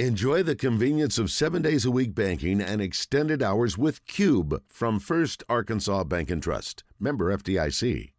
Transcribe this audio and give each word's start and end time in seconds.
Enjoy 0.00 0.42
the 0.42 0.56
convenience 0.56 1.18
of 1.18 1.30
seven 1.30 1.62
days 1.62 1.84
a 1.84 1.90
week 1.92 2.16
banking 2.16 2.60
and 2.60 2.82
extended 2.82 3.40
hours 3.40 3.78
with 3.78 4.04
Cube 4.08 4.60
from 4.66 4.98
First 4.98 5.44
Arkansas 5.48 6.02
Bank 6.02 6.32
and 6.32 6.42
Trust. 6.42 6.82
Member 6.98 7.32
FDIC. 7.36 8.10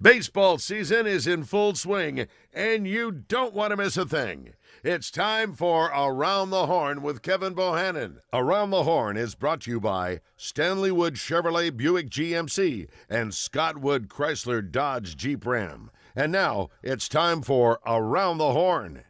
Baseball 0.00 0.58
season 0.58 1.08
is 1.08 1.26
in 1.26 1.42
full 1.42 1.74
swing, 1.74 2.28
and 2.52 2.86
you 2.86 3.10
don't 3.10 3.52
want 3.52 3.72
to 3.72 3.76
miss 3.76 3.96
a 3.96 4.06
thing. 4.06 4.52
It's 4.84 5.10
time 5.10 5.54
for 5.54 5.86
Around 5.86 6.50
the 6.50 6.66
Horn 6.66 7.02
with 7.02 7.22
Kevin 7.22 7.56
Bohannon. 7.56 8.18
Around 8.32 8.70
the 8.70 8.84
Horn 8.84 9.16
is 9.16 9.34
brought 9.34 9.62
to 9.62 9.72
you 9.72 9.80
by 9.80 10.20
Stanley 10.36 10.92
Wood 10.92 11.14
Chevrolet 11.14 11.76
Buick 11.76 12.10
GMC 12.10 12.88
and 13.10 13.34
Scott 13.34 13.78
Wood 13.78 14.08
Chrysler 14.08 14.62
Dodge 14.70 15.16
Jeep 15.16 15.44
Ram. 15.44 15.90
And 16.14 16.30
now 16.30 16.68
it's 16.80 17.08
time 17.08 17.42
for 17.42 17.80
Around 17.84 18.38
the 18.38 18.52
Horn. 18.52 19.02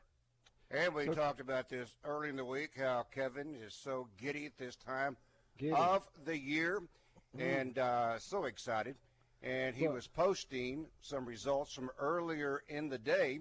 And 0.74 0.92
we 0.92 1.06
talked 1.06 1.38
about 1.40 1.68
this 1.68 1.88
early 2.04 2.28
in 2.30 2.34
the 2.36 2.44
week 2.44 2.70
how 2.76 3.06
Kevin 3.14 3.54
is 3.54 3.74
so 3.74 4.08
giddy 4.20 4.46
at 4.46 4.58
this 4.58 4.74
time 4.74 5.16
Giddy. 5.56 5.72
of 5.72 6.02
the 6.24 6.36
year 6.36 6.82
and 7.38 7.78
uh, 7.78 8.18
so 8.18 8.44
excited. 8.46 8.96
And 9.42 9.76
he 9.76 9.84
Well- 9.86 9.94
was 9.94 10.08
posting 10.08 10.88
some 11.00 11.26
results 11.26 11.72
from 11.72 11.90
earlier 11.98 12.64
in 12.68 12.88
the 12.88 12.98
day. 12.98 13.40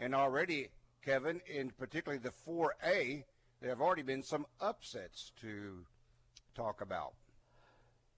And 0.00 0.12
already, 0.12 0.70
Kevin, 1.04 1.40
in 1.46 1.70
particularly 1.70 2.20
the 2.20 2.32
4A, 2.32 3.24
there 3.60 3.70
have 3.70 3.80
already 3.80 4.02
been 4.02 4.24
some 4.24 4.44
upsets 4.60 5.30
to 5.40 5.86
talk 6.56 6.80
about. 6.80 7.14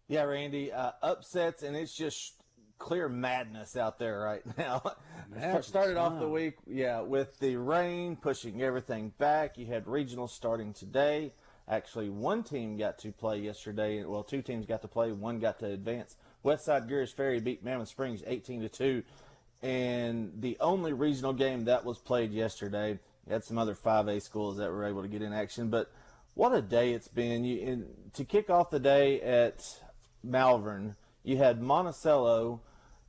Yeah, 0.08 0.22
Randy, 0.22 0.72
uh, 0.72 0.92
upsets, 1.02 1.62
and 1.62 1.76
it's 1.76 1.94
just 1.94 2.34
clear 2.78 3.08
madness 3.08 3.76
out 3.76 3.98
there 3.98 4.20
right 4.20 4.42
now. 4.58 4.82
Madness, 5.34 5.66
Started 5.66 5.96
off 5.96 6.18
the 6.18 6.28
week, 6.28 6.54
yeah, 6.66 7.00
with 7.00 7.38
the 7.38 7.56
rain 7.56 8.16
pushing 8.16 8.62
everything 8.62 9.12
back. 9.18 9.56
You 9.58 9.66
had 9.66 9.86
regional 9.86 10.28
starting 10.28 10.72
today. 10.72 11.32
Actually, 11.66 12.10
one 12.10 12.42
team 12.42 12.76
got 12.76 12.98
to 12.98 13.10
play 13.10 13.38
yesterday. 13.38 14.04
Well, 14.04 14.22
two 14.22 14.42
teams 14.42 14.66
got 14.66 14.82
to 14.82 14.88
play. 14.88 15.12
One 15.12 15.38
got 15.38 15.60
to 15.60 15.66
advance. 15.66 16.16
Westside 16.44 16.88
Greers 16.88 17.10
Ferry 17.10 17.40
beat 17.40 17.64
Mammoth 17.64 17.88
Springs 17.88 18.22
18 18.26 18.60
to 18.60 18.68
two, 18.68 19.02
and 19.62 20.30
the 20.38 20.58
only 20.60 20.92
regional 20.92 21.32
game 21.32 21.64
that 21.64 21.86
was 21.86 21.98
played 21.98 22.32
yesterday. 22.32 22.98
You 23.26 23.32
had 23.32 23.44
some 23.44 23.56
other 23.56 23.74
5A 23.74 24.20
schools 24.20 24.58
that 24.58 24.70
were 24.70 24.84
able 24.84 25.00
to 25.00 25.08
get 25.08 25.22
in 25.22 25.32
action, 25.32 25.70
but 25.70 25.90
what 26.34 26.52
a 26.52 26.60
day 26.60 26.92
it's 26.92 27.08
been. 27.08 27.44
You 27.44 27.66
and 27.66 27.86
to 28.12 28.24
kick 28.26 28.50
off 28.50 28.68
the 28.68 28.78
day 28.78 29.22
at 29.22 29.80
Malvern, 30.22 30.96
you 31.22 31.38
had 31.38 31.62
Monticello 31.62 32.60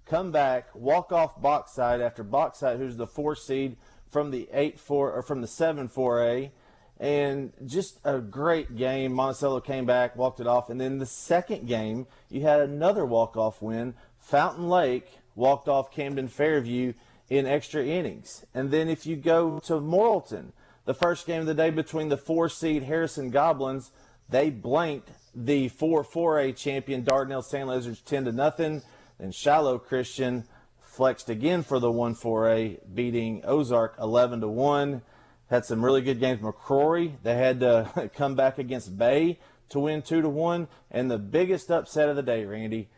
come 0.06 0.32
back, 0.32 0.68
walk 0.74 1.12
off 1.12 1.42
Bauxite 1.42 2.02
after 2.02 2.24
Bauxite, 2.24 2.78
who's 2.78 2.98
the 2.98 3.08
four 3.08 3.36
seed 3.36 3.78
from 4.10 4.32
the 4.32 4.48
eight 4.54 4.80
four 4.80 5.12
or 5.12 5.22
from 5.22 5.42
the 5.42 5.48
seven 5.48 5.88
four 5.88 6.24
A, 6.24 6.52
and 7.00 7.52
just 7.66 8.00
a 8.04 8.20
great 8.20 8.78
game. 8.78 9.14
Monticello 9.14 9.60
came 9.60 9.86
back, 9.86 10.16
walked 10.16 10.40
it 10.40 10.48
off, 10.48 10.70
and 10.70 10.80
then 10.80 11.00
the 11.00 11.06
second 11.06 11.68
game 11.68 12.08
you 12.30 12.42
had 12.42 12.62
another 12.62 13.06
walk 13.06 13.36
off 13.36 13.62
win. 13.62 13.94
Fountain 14.20 14.70
Lake 14.70 15.20
walked 15.36 15.68
off 15.68 15.92
Camden 15.92 16.28
Fairview 16.28 16.94
in 17.30 17.46
extra 17.46 17.84
innings, 17.84 18.46
and 18.54 18.72
then 18.72 18.88
if 18.88 19.06
you 19.06 19.16
go 19.16 19.60
to 19.60 19.74
Morrilton, 19.74 20.52
the 20.86 20.94
first 20.94 21.26
game 21.26 21.42
of 21.42 21.48
the 21.48 21.56
day 21.56 21.72
between 21.72 22.10
the 22.10 22.18
four 22.18 22.48
seed 22.48 22.84
Harrison 22.84 23.32
Goblins, 23.32 23.92
they 24.30 24.50
blanked 24.50 25.10
the 25.36 25.68
4 25.70 26.04
4A 26.04 26.56
champion 26.56 27.04
Dardanelle 27.04 27.44
Sand 27.44 27.70
Lizards 27.70 28.02
10 28.02 28.26
to 28.26 28.32
nothing. 28.32 28.82
Then 29.20 29.32
Shiloh 29.32 29.80
Christian 29.80 30.46
flexed 30.80 31.30
again 31.30 31.64
for 31.64 31.80
the 31.80 31.92
1 31.92 32.16
4A, 32.16 32.80
beating 32.94 33.42
Ozark 33.46 33.96
11 34.00 34.42
to 34.42 34.48
1. 34.48 35.02
Had 35.50 35.66
some 35.66 35.84
really 35.84 36.02
good 36.02 36.20
games. 36.20 36.40
McCrory, 36.42 37.14
they 37.24 37.36
had 37.36 37.60
to 37.60 38.10
come 38.16 38.36
back 38.36 38.58
against 38.58 38.98
Bay 38.98 39.40
to 39.70 39.80
win 39.80 40.02
2 40.02 40.22
to 40.22 40.30
1. 40.30 40.68
And 40.92 41.12
the 41.12 41.18
biggest 41.18 41.70
upset 41.70 42.10
of 42.10 42.16
the 42.16 42.24
day, 42.24 42.46
Randy, 42.46 42.90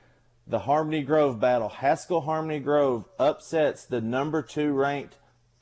the 0.48 0.60
Harmony 0.60 1.04
Grove 1.04 1.40
battle. 1.40 1.70
Haskell 1.70 2.22
Harmony 2.22 2.60
Grove 2.60 3.06
upsets 3.20 3.86
the 3.86 4.00
number 4.00 4.42
two 4.42 4.72
ranked 4.72 5.16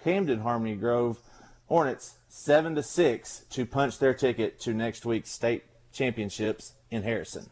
Camden 0.04 0.42
Harmony 0.42 0.76
Grove 0.76 1.20
Hornets 1.68 2.18
seven 2.30 2.76
to 2.76 2.84
six 2.84 3.46
to 3.50 3.66
punch 3.66 3.98
their 3.98 4.14
ticket 4.14 4.60
to 4.60 4.74
next 4.74 5.06
week's 5.06 5.32
state 5.32 5.64
championships 5.92 6.74
in 6.92 7.02
Harrison. 7.02 7.50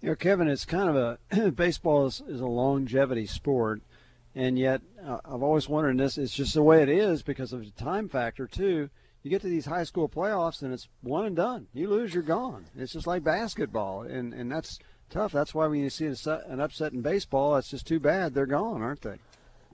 You 0.00 0.10
know, 0.10 0.16
Kevin, 0.16 0.48
it's 0.48 0.64
kind 0.64 0.88
of 0.88 0.96
a 0.96 1.50
baseball 1.52 2.06
is, 2.06 2.22
is 2.26 2.40
a 2.40 2.46
longevity 2.46 3.26
sport, 3.26 3.82
and 4.34 4.58
yet 4.58 4.80
uh, 5.06 5.18
I've 5.24 5.42
always 5.42 5.68
wondered. 5.68 5.98
This 5.98 6.16
it's 6.16 6.34
just 6.34 6.54
the 6.54 6.62
way 6.62 6.82
it 6.82 6.88
is 6.88 7.22
because 7.22 7.52
of 7.52 7.64
the 7.64 7.70
time 7.72 8.08
factor 8.08 8.46
too. 8.46 8.88
You 9.22 9.30
get 9.30 9.42
to 9.42 9.48
these 9.48 9.66
high 9.66 9.84
school 9.84 10.08
playoffs, 10.08 10.62
and 10.62 10.72
it's 10.72 10.88
one 11.02 11.26
and 11.26 11.36
done. 11.36 11.66
You 11.74 11.90
lose, 11.90 12.14
you're 12.14 12.22
gone. 12.22 12.64
It's 12.78 12.94
just 12.94 13.06
like 13.06 13.22
basketball, 13.22 14.02
and 14.02 14.32
and 14.32 14.50
that's 14.50 14.78
tough. 15.10 15.32
That's 15.32 15.54
why 15.54 15.66
when 15.66 15.80
you 15.80 15.90
see 15.90 16.06
an 16.06 16.60
upset 16.60 16.92
in 16.94 17.02
baseball, 17.02 17.54
that's 17.54 17.68
just 17.68 17.86
too 17.86 18.00
bad. 18.00 18.32
They're 18.32 18.46
gone, 18.46 18.80
aren't 18.80 19.02
they? 19.02 19.16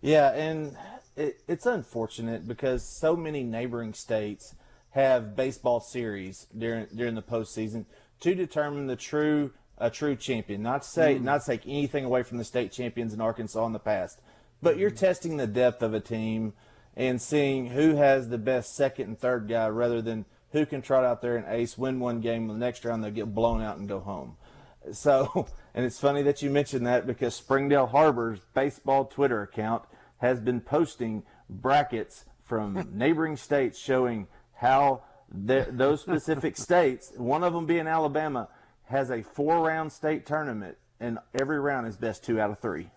Yeah, 0.00 0.32
and 0.32 0.76
it, 1.16 1.40
it's 1.46 1.66
unfortunate 1.66 2.48
because 2.48 2.82
so 2.82 3.14
many 3.14 3.44
neighboring 3.44 3.94
states 3.94 4.56
have 4.90 5.36
baseball 5.36 5.78
series 5.78 6.48
during 6.56 6.86
during 6.96 7.14
the 7.14 7.22
postseason 7.22 7.84
to 8.18 8.34
determine 8.34 8.88
the 8.88 8.96
true 8.96 9.52
a 9.78 9.90
true 9.90 10.16
champion. 10.16 10.62
Not 10.62 10.82
to 10.82 10.88
say 10.88 11.16
mm. 11.16 11.22
not 11.22 11.42
to 11.42 11.46
take 11.46 11.66
anything 11.66 12.04
away 12.04 12.22
from 12.22 12.38
the 12.38 12.44
state 12.44 12.72
champions 12.72 13.12
in 13.12 13.20
Arkansas 13.20 13.64
in 13.66 13.72
the 13.72 13.78
past, 13.78 14.20
but 14.62 14.78
you're 14.78 14.90
mm. 14.90 14.98
testing 14.98 15.36
the 15.36 15.46
depth 15.46 15.82
of 15.82 15.94
a 15.94 16.00
team 16.00 16.54
and 16.96 17.20
seeing 17.20 17.68
who 17.68 17.96
has 17.96 18.28
the 18.28 18.38
best 18.38 18.74
second 18.74 19.08
and 19.08 19.18
third 19.18 19.48
guy 19.48 19.68
rather 19.68 20.00
than 20.00 20.24
who 20.52 20.64
can 20.64 20.80
trot 20.80 21.04
out 21.04 21.20
there 21.20 21.36
and 21.36 21.46
ace, 21.48 21.76
win 21.76 22.00
one 22.00 22.20
game, 22.20 22.48
the 22.48 22.54
next 22.54 22.84
round 22.84 23.04
they'll 23.04 23.10
get 23.10 23.34
blown 23.34 23.60
out 23.60 23.76
and 23.76 23.88
go 23.88 24.00
home. 24.00 24.36
So, 24.92 25.48
and 25.74 25.84
it's 25.84 25.98
funny 25.98 26.22
that 26.22 26.42
you 26.42 26.48
mentioned 26.48 26.86
that 26.86 27.08
because 27.08 27.34
Springdale 27.34 27.88
Harbor's 27.88 28.38
baseball 28.54 29.04
Twitter 29.04 29.42
account 29.42 29.82
has 30.18 30.38
been 30.38 30.60
posting 30.60 31.24
brackets 31.50 32.24
from 32.44 32.88
neighboring 32.92 33.36
states 33.36 33.80
showing 33.80 34.28
how 34.54 35.02
those 35.28 36.00
specific 36.00 36.56
states, 36.68 37.12
one 37.16 37.42
of 37.42 37.52
them 37.52 37.66
being 37.66 37.88
Alabama, 37.88 38.48
has 38.86 39.10
a 39.10 39.22
four-round 39.22 39.92
state 39.92 40.26
tournament, 40.26 40.76
and 41.00 41.18
every 41.38 41.58
round 41.60 41.86
is 41.86 41.96
best 41.96 42.24
two 42.24 42.40
out 42.40 42.50
of 42.50 42.58
three. 42.58 42.90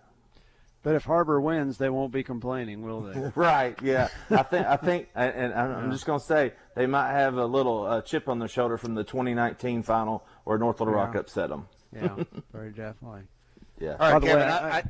But 0.82 0.96
if 0.96 1.04
Harbor 1.04 1.42
wins, 1.42 1.78
they 1.78 1.90
won't 1.90 2.14
be 2.14 2.24
complaining, 2.24 2.82
will 2.84 3.02
they? 3.02 3.32
Right? 3.36 3.78
Yeah. 3.84 4.08
I 4.30 4.44
think. 4.44 4.66
I 4.66 4.78
think. 4.78 5.10
And 5.14 5.36
and 5.36 5.54
I'm 5.54 5.92
just 5.92 6.06
gonna 6.06 6.22
say 6.22 6.54
they 6.76 6.86
might 6.86 7.12
have 7.12 7.36
a 7.36 7.46
little 7.46 7.86
uh, 7.86 8.02
chip 8.02 8.30
on 8.30 8.40
their 8.40 8.48
shoulder 8.48 8.78
from 8.78 8.96
the 8.96 9.04
2019 9.04 9.84
final 9.84 10.26
where 10.46 10.58
North 10.58 10.80
Little 10.80 10.94
Rock 10.94 11.16
Yeah. 11.16 11.20
upset 11.20 11.50
them. 11.50 11.68
yeah, 11.94 12.16
very 12.54 12.72
definitely. 12.72 13.24
Yeah. 13.78 13.98
All 14.00 14.14
By 14.14 14.20
the 14.20 14.26
Kevin. 14.28 14.48
way, 14.48 14.54
I, 14.54 14.70
I- 14.70 14.78
I, 14.78 14.84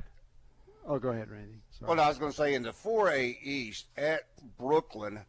Oh, 0.87 0.97
go 0.99 1.09
ahead, 1.09 1.29
Randy. 1.29 1.53
Sorry. 1.71 1.89
Well, 1.89 1.99
I 2.03 2.07
was 2.07 2.17
going 2.17 2.31
to 2.31 2.37
say 2.37 2.55
in 2.55 2.63
the 2.63 2.71
4A 2.71 3.37
East 3.43 3.85
at 3.95 4.21
Brooklyn, 4.57 5.19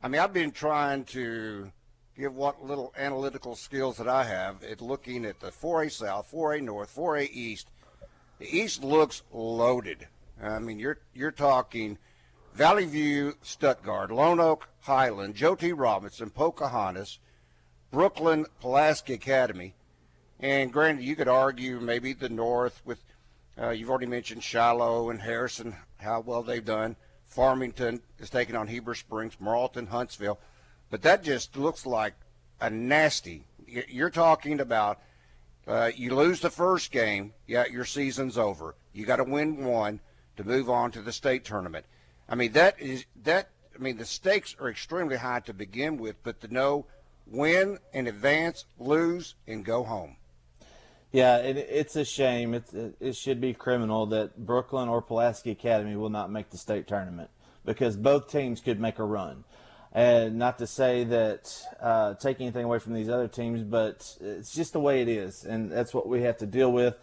I 0.00 0.06
mean, 0.06 0.20
I've 0.20 0.32
been 0.32 0.52
trying 0.52 1.02
to 1.06 1.72
give 2.16 2.34
what 2.34 2.64
little 2.64 2.92
analytical 2.96 3.56
skills 3.56 3.96
that 3.96 4.08
I 4.08 4.24
have 4.24 4.62
at 4.62 4.80
looking 4.80 5.24
at 5.24 5.40
the 5.40 5.50
4A 5.50 5.90
South, 5.90 6.30
4A 6.30 6.62
North, 6.62 6.94
4A 6.94 7.28
East. 7.32 7.68
The 8.38 8.56
East 8.56 8.84
looks 8.84 9.22
loaded. 9.32 10.06
I 10.42 10.58
mean, 10.58 10.78
you're 10.78 10.98
you're 11.14 11.30
talking 11.30 11.98
Valley 12.54 12.86
View, 12.86 13.34
Stuttgart, 13.42 14.10
Lone 14.10 14.40
Oak, 14.40 14.68
Highland, 14.80 15.34
Joe 15.34 15.54
T. 15.54 15.72
Robinson, 15.72 16.30
Pocahontas, 16.30 17.18
Brooklyn, 17.90 18.46
Pulaski 18.60 19.14
Academy. 19.14 19.74
And 20.40 20.72
granted, 20.72 21.04
you 21.04 21.16
could 21.16 21.28
argue 21.28 21.80
maybe 21.80 22.12
the 22.12 22.28
North 22.28 22.82
with, 22.84 23.02
uh, 23.60 23.70
you've 23.70 23.90
already 23.90 24.06
mentioned 24.06 24.42
Shiloh 24.42 25.10
and 25.10 25.20
Harrison, 25.20 25.76
how 25.98 26.20
well 26.20 26.42
they've 26.42 26.64
done. 26.64 26.96
Farmington 27.24 28.02
is 28.18 28.30
taking 28.30 28.56
on 28.56 28.68
Heber 28.68 28.94
Springs, 28.94 29.36
Morrilton, 29.40 29.88
Huntsville. 29.88 30.38
But 30.94 31.02
that 31.02 31.24
just 31.24 31.56
looks 31.56 31.86
like 31.86 32.14
a 32.60 32.70
nasty. 32.70 33.46
You're 33.66 34.10
talking 34.10 34.60
about 34.60 35.00
uh, 35.66 35.90
you 35.92 36.14
lose 36.14 36.38
the 36.38 36.50
first 36.50 36.92
game, 36.92 37.32
yeah, 37.48 37.64
your 37.66 37.84
season's 37.84 38.38
over. 38.38 38.76
You 38.92 39.04
got 39.04 39.16
to 39.16 39.24
win 39.24 39.64
one 39.64 39.98
to 40.36 40.44
move 40.44 40.70
on 40.70 40.92
to 40.92 41.02
the 41.02 41.10
state 41.10 41.44
tournament. 41.44 41.84
I 42.28 42.36
mean, 42.36 42.52
that 42.52 42.80
is 42.80 43.06
that. 43.24 43.48
I 43.74 43.82
mean, 43.82 43.96
the 43.96 44.04
stakes 44.04 44.54
are 44.60 44.70
extremely 44.70 45.16
high 45.16 45.40
to 45.40 45.52
begin 45.52 45.96
with, 45.96 46.22
but 46.22 46.40
to 46.42 46.54
know 46.54 46.86
win 47.26 47.80
in 47.92 48.06
advance, 48.06 48.64
lose, 48.78 49.34
and 49.48 49.64
go 49.64 49.82
home. 49.82 50.14
Yeah, 51.10 51.38
it, 51.38 51.56
it's 51.56 51.96
a 51.96 52.04
shame. 52.04 52.62
It 53.00 53.16
should 53.16 53.40
be 53.40 53.52
criminal 53.52 54.06
that 54.06 54.46
Brooklyn 54.46 54.88
or 54.88 55.02
Pulaski 55.02 55.50
Academy 55.50 55.96
will 55.96 56.08
not 56.08 56.30
make 56.30 56.50
the 56.50 56.56
state 56.56 56.86
tournament 56.86 57.30
because 57.64 57.96
both 57.96 58.30
teams 58.30 58.60
could 58.60 58.78
make 58.78 59.00
a 59.00 59.04
run. 59.04 59.42
And 59.94 60.38
not 60.38 60.58
to 60.58 60.66
say 60.66 61.04
that 61.04 61.56
uh, 61.80 62.14
take 62.14 62.40
anything 62.40 62.64
away 62.64 62.80
from 62.80 62.94
these 62.94 63.08
other 63.08 63.28
teams, 63.28 63.62
but 63.62 64.16
it's 64.20 64.52
just 64.52 64.72
the 64.72 64.80
way 64.80 65.02
it 65.02 65.08
is, 65.08 65.44
and 65.44 65.70
that's 65.70 65.94
what 65.94 66.08
we 66.08 66.22
have 66.22 66.38
to 66.38 66.46
deal 66.46 66.72
with. 66.72 66.96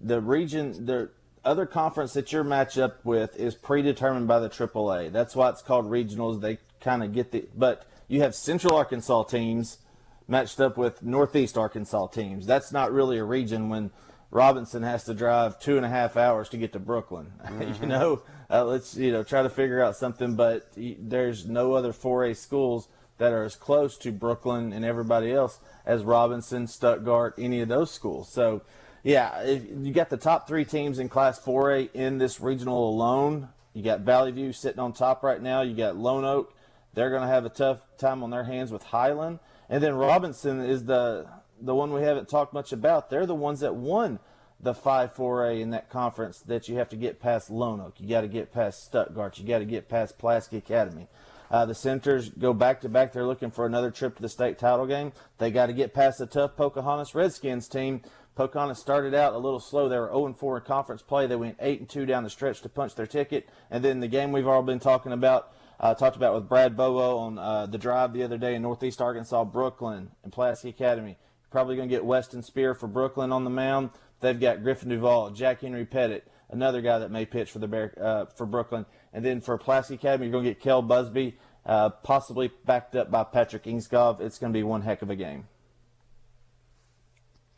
The 0.00 0.20
region, 0.20 0.84
the 0.84 1.10
other 1.44 1.64
conference 1.64 2.12
that 2.14 2.32
you're 2.32 2.42
matched 2.42 2.78
up 2.78 3.04
with 3.04 3.36
is 3.36 3.54
predetermined 3.54 4.26
by 4.26 4.40
the 4.40 4.48
AAA. 4.48 5.12
That's 5.12 5.36
why 5.36 5.50
it's 5.50 5.62
called 5.62 5.86
regionals. 5.86 6.40
They 6.40 6.58
kind 6.80 7.04
of 7.04 7.12
get 7.12 7.30
the, 7.30 7.46
but 7.56 7.86
you 8.08 8.22
have 8.22 8.34
Central 8.34 8.76
Arkansas 8.76 9.24
teams 9.24 9.78
matched 10.26 10.60
up 10.60 10.76
with 10.76 11.02
Northeast 11.02 11.56
Arkansas 11.56 12.08
teams. 12.08 12.46
That's 12.46 12.72
not 12.72 12.92
really 12.92 13.18
a 13.18 13.24
region 13.24 13.68
when 13.68 13.90
Robinson 14.30 14.82
has 14.82 15.04
to 15.04 15.14
drive 15.14 15.60
two 15.60 15.76
and 15.76 15.86
a 15.86 15.88
half 15.88 16.16
hours 16.16 16.48
to 16.50 16.56
get 16.56 16.72
to 16.72 16.78
Brooklyn. 16.78 17.32
Mm-hmm. 17.44 17.82
you 17.82 17.88
know, 17.88 18.22
uh, 18.50 18.64
let's 18.64 18.96
you 18.96 19.12
know 19.12 19.22
try 19.22 19.42
to 19.42 19.50
figure 19.50 19.82
out 19.82 19.96
something. 19.96 20.34
But 20.34 20.68
there's 20.76 21.46
no 21.46 21.74
other 21.74 21.92
4A 21.92 22.36
schools 22.36 22.88
that 23.18 23.32
are 23.32 23.44
as 23.44 23.56
close 23.56 23.96
to 23.98 24.12
Brooklyn 24.12 24.72
and 24.72 24.84
everybody 24.84 25.32
else 25.32 25.60
as 25.86 26.02
Robinson, 26.02 26.66
Stuttgart, 26.66 27.34
any 27.38 27.60
of 27.60 27.68
those 27.68 27.90
schools. 27.90 28.28
So, 28.28 28.62
yeah, 29.02 29.44
you 29.44 29.92
got 29.92 30.10
the 30.10 30.16
top 30.16 30.48
three 30.48 30.64
teams 30.64 30.98
in 30.98 31.08
Class 31.08 31.38
4A 31.38 31.94
in 31.94 32.18
this 32.18 32.40
regional 32.40 32.88
alone. 32.88 33.48
You 33.72 33.82
got 33.82 34.00
Valley 34.00 34.32
View 34.32 34.52
sitting 34.52 34.80
on 34.80 34.92
top 34.92 35.22
right 35.22 35.40
now. 35.40 35.62
You 35.62 35.74
got 35.74 35.96
Lone 35.96 36.24
Oak. 36.24 36.54
They're 36.94 37.10
going 37.10 37.22
to 37.22 37.28
have 37.28 37.44
a 37.44 37.50
tough 37.50 37.80
time 37.98 38.22
on 38.22 38.30
their 38.30 38.44
hands 38.44 38.70
with 38.72 38.84
Highland. 38.84 39.40
And 39.68 39.82
then 39.82 39.94
Robinson 39.94 40.60
is 40.60 40.84
the 40.84 41.26
the 41.60 41.74
one 41.74 41.92
we 41.92 42.02
haven't 42.02 42.28
talked 42.28 42.52
much 42.52 42.72
about. 42.72 43.10
They're 43.10 43.26
the 43.26 43.34
ones 43.34 43.60
that 43.60 43.74
won 43.74 44.18
the 44.64 44.74
5 44.74 45.14
4A 45.14 45.60
in 45.60 45.70
that 45.70 45.90
conference 45.90 46.40
that 46.40 46.68
you 46.68 46.76
have 46.76 46.88
to 46.88 46.96
get 46.96 47.20
past 47.20 47.50
Lone 47.50 47.80
Oak. 47.80 47.94
You 47.98 48.08
got 48.08 48.22
to 48.22 48.28
get 48.28 48.52
past 48.52 48.84
Stuttgart. 48.84 49.38
You 49.38 49.46
got 49.46 49.58
to 49.58 49.64
get 49.64 49.88
past 49.88 50.18
Pulaski 50.18 50.56
Academy. 50.56 51.06
Uh, 51.50 51.66
the 51.66 51.74
Senators 51.74 52.30
go 52.30 52.52
back 52.52 52.80
to 52.80 52.88
back. 52.88 53.12
They're 53.12 53.26
looking 53.26 53.50
for 53.50 53.66
another 53.66 53.90
trip 53.90 54.16
to 54.16 54.22
the 54.22 54.28
state 54.28 54.58
title 54.58 54.86
game. 54.86 55.12
They 55.38 55.50
got 55.50 55.66
to 55.66 55.72
get 55.72 55.94
past 55.94 56.18
the 56.18 56.26
tough 56.26 56.56
Pocahontas 56.56 57.14
Redskins 57.14 57.68
team. 57.68 58.00
Pocahontas 58.34 58.78
started 58.80 59.14
out 59.14 59.34
a 59.34 59.38
little 59.38 59.60
slow. 59.60 59.88
They 59.88 59.98
were 59.98 60.08
0 60.08 60.34
4 60.36 60.56
in 60.58 60.64
conference 60.64 61.02
play. 61.02 61.26
They 61.26 61.36
went 61.36 61.56
8 61.60 61.88
2 61.88 62.06
down 62.06 62.24
the 62.24 62.30
stretch 62.30 62.62
to 62.62 62.68
punch 62.68 62.94
their 62.94 63.06
ticket. 63.06 63.48
And 63.70 63.84
then 63.84 64.00
the 64.00 64.08
game 64.08 64.32
we've 64.32 64.48
all 64.48 64.62
been 64.62 64.80
talking 64.80 65.12
about, 65.12 65.52
uh, 65.78 65.94
talked 65.94 66.16
about 66.16 66.34
with 66.34 66.48
Brad 66.48 66.76
Bobo 66.76 67.18
on 67.18 67.38
uh, 67.38 67.66
the 67.66 67.78
drive 67.78 68.14
the 68.14 68.24
other 68.24 68.38
day 68.38 68.54
in 68.54 68.62
Northeast 68.62 69.00
Arkansas, 69.00 69.44
Brooklyn, 69.44 70.10
and 70.24 70.32
Pulaski 70.32 70.70
Academy. 70.70 71.18
Probably 71.50 71.76
going 71.76 71.88
to 71.88 71.94
get 71.94 72.04
Weston 72.04 72.42
Spear 72.42 72.74
for 72.74 72.88
Brooklyn 72.88 73.30
on 73.30 73.44
the 73.44 73.50
mound. 73.50 73.90
They've 74.24 74.40
got 74.40 74.62
Griffin 74.62 74.88
Duval, 74.88 75.32
Jack 75.32 75.60
Henry 75.60 75.84
Pettit, 75.84 76.26
another 76.48 76.80
guy 76.80 76.98
that 77.00 77.10
may 77.10 77.26
pitch 77.26 77.50
for 77.50 77.58
the 77.58 77.68
Bear, 77.68 77.94
uh, 78.00 78.24
for 78.24 78.46
Brooklyn. 78.46 78.86
And 79.12 79.22
then 79.22 79.42
for 79.42 79.58
Pulaski 79.58 79.96
Academy, 79.96 80.24
you're 80.24 80.32
going 80.32 80.44
to 80.44 80.50
get 80.50 80.62
Kel 80.62 80.80
Busby, 80.80 81.36
uh, 81.66 81.90
possibly 81.90 82.50
backed 82.64 82.96
up 82.96 83.10
by 83.10 83.24
Patrick 83.24 83.64
Ingskov. 83.64 84.22
It's 84.22 84.38
going 84.38 84.50
to 84.50 84.56
be 84.56 84.62
one 84.62 84.80
heck 84.80 85.02
of 85.02 85.10
a 85.10 85.14
game. 85.14 85.46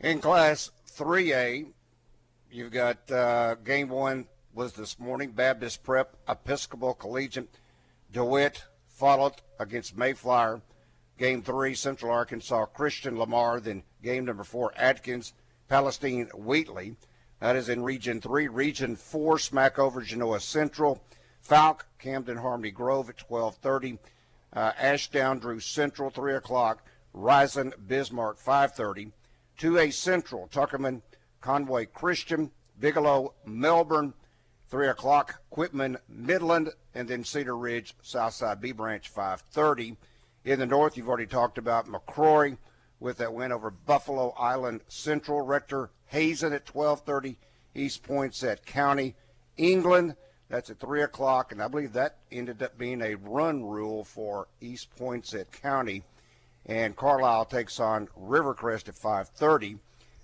In 0.01 0.19
Class 0.19 0.73
3A, 0.99 1.67
you've 2.51 2.73
got 2.73 3.13
uh, 3.13 3.55
game 3.55 3.89
one 3.89 4.27
was 4.53 4.73
this 4.73 4.99
morning 4.99 5.31
Baptist 5.31 5.85
Prep, 5.85 6.17
Episcopal 6.29 6.95
Collegiate, 6.95 7.61
DeWitt 8.11 8.65
followed 8.89 9.35
against 9.61 9.97
Mayflower. 9.97 10.63
Game 11.17 11.43
three, 11.43 11.77
Central 11.77 12.11
Arkansas 12.11 12.67
Christian 12.67 13.17
Lamar. 13.17 13.61
Then 13.61 13.85
game 14.03 14.25
number 14.25 14.43
four, 14.43 14.73
Atkins 14.77 15.33
Palestine 15.69 16.29
Wheatley. 16.35 16.97
That 17.41 17.57
is 17.57 17.69
in 17.69 17.83
Region 17.83 18.21
three. 18.21 18.49
Region 18.49 18.97
four, 18.97 19.37
Smackover 19.37 20.05
Genoa 20.05 20.41
Central. 20.41 21.03
Fouke, 21.47 21.83
Camden 21.99 22.39
Harmony 22.39 22.71
Grove 22.71 23.11
at 23.11 23.17
12:30. 23.19 23.99
Uh, 24.53 24.73
Ashdown 24.79 25.39
Drew 25.39 25.61
Central 25.61 26.11
3 26.11 26.35
o'clock. 26.35 26.83
Rison 27.15 27.73
Bismarck 27.87 28.39
5:30. 28.39 29.13
2A 29.59 29.93
Central 29.93 30.49
Tuckerman 30.49 31.03
Conway 31.41 31.87
Christian 31.87 32.51
Bigelow 32.79 33.35
Melbourne 33.45 34.15
3 34.69 34.89
o'clock. 34.89 35.41
Quitman 35.51 35.99
Midland 36.09 36.71
and 36.95 37.09
then 37.09 37.25
Cedar 37.25 37.57
Ridge 37.57 37.95
Southside 38.03 38.61
B 38.61 38.73
Branch 38.73 39.09
5:30. 39.13 39.97
In 40.45 40.59
the 40.59 40.67
north, 40.67 40.97
you've 40.97 41.09
already 41.09 41.27
talked 41.27 41.59
about 41.59 41.87
McCrory 41.87 42.57
with 43.01 43.19
that 43.19 43.35
win 43.35 43.53
over 43.53 43.71
Buffalo 43.71 44.31
Island 44.39 44.81
Central. 44.89 45.41
Rector 45.43 45.91
Hazen 46.07 46.53
at 46.53 46.67
12:30. 46.67 47.37
East 47.75 48.03
Poinsett 48.03 48.65
County. 48.65 49.15
England 49.57 50.17
that's 50.49 50.71
at 50.71 50.79
3 50.79 51.03
o'clock, 51.03 51.51
and 51.51 51.63
I 51.63 51.69
believe 51.69 51.93
that 51.95 52.19
ended 52.31 52.63
up 52.63 52.79
being 52.79 53.03
a 53.03 53.17
run 53.17 53.65
rule 53.65 54.05
for 54.05 54.47
East 54.61 54.89
Poinsett 54.97 55.51
County. 55.51 56.05
And 56.65 56.97
Carlisle 56.97 57.47
takes 57.47 57.81
on 57.81 58.09
Rivercrest 58.19 58.89
at 58.89 58.95
5.30. 58.95 59.79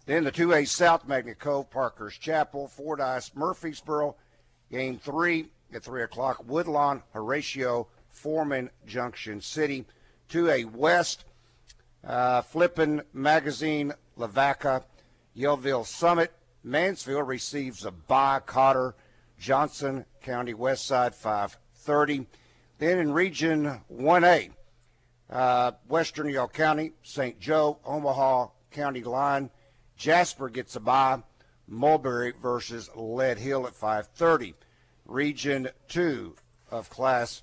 Then 0.07 0.25
the 0.25 0.33
2A 0.33 0.67
South 0.67 1.07
Magnet 1.07 1.39
Cove, 1.39 1.71
Parker's 1.71 2.19
Chapel, 2.19 2.69
Fordyce, 2.69 3.35
Murfreesboro. 3.35 4.17
Game 4.71 4.99
3 4.99 5.49
at 5.73 5.85
3 5.85 6.03
o'clock. 6.03 6.43
Woodlawn, 6.45 7.03
Horatio, 7.13 7.89
Foreman, 8.09 8.71
Junction 8.87 9.41
City. 9.41 9.87
2A 10.29 10.73
West, 10.73 11.25
uh, 12.07 12.43
Flippin 12.43 13.03
Magazine, 13.13 13.93
Lavaca, 14.17 14.85
Yellville 15.37 15.87
Summit. 15.87 16.33
Mansfield 16.65 17.27
receives 17.27 17.85
a 17.85 17.91
bye. 17.91 18.41
Cotter, 18.45 18.95
Johnson 19.39 20.05
County 20.21 20.55
West 20.55 20.87
Side 20.87 21.15
530. 21.15 22.27
Then 22.79 22.99
in 22.99 23.13
Region 23.13 23.81
1A, 23.93 24.51
uh, 25.31 25.73
Western 25.89 26.29
Yell 26.29 26.49
County, 26.49 26.93
St. 27.03 27.39
Joe, 27.41 27.79
Omaha 27.85 28.49
County 28.71 29.03
line. 29.03 29.51
Jasper 29.97 30.49
gets 30.49 30.77
a 30.77 30.81
bye. 30.81 31.23
Mulberry 31.69 32.33
versus 32.41 32.91
Lead 32.95 33.39
Hill 33.39 33.67
at 33.67 33.75
5:30. 33.75 34.55
Region 35.07 35.69
2 35.89 36.35
of 36.71 36.91
Class 36.91 37.43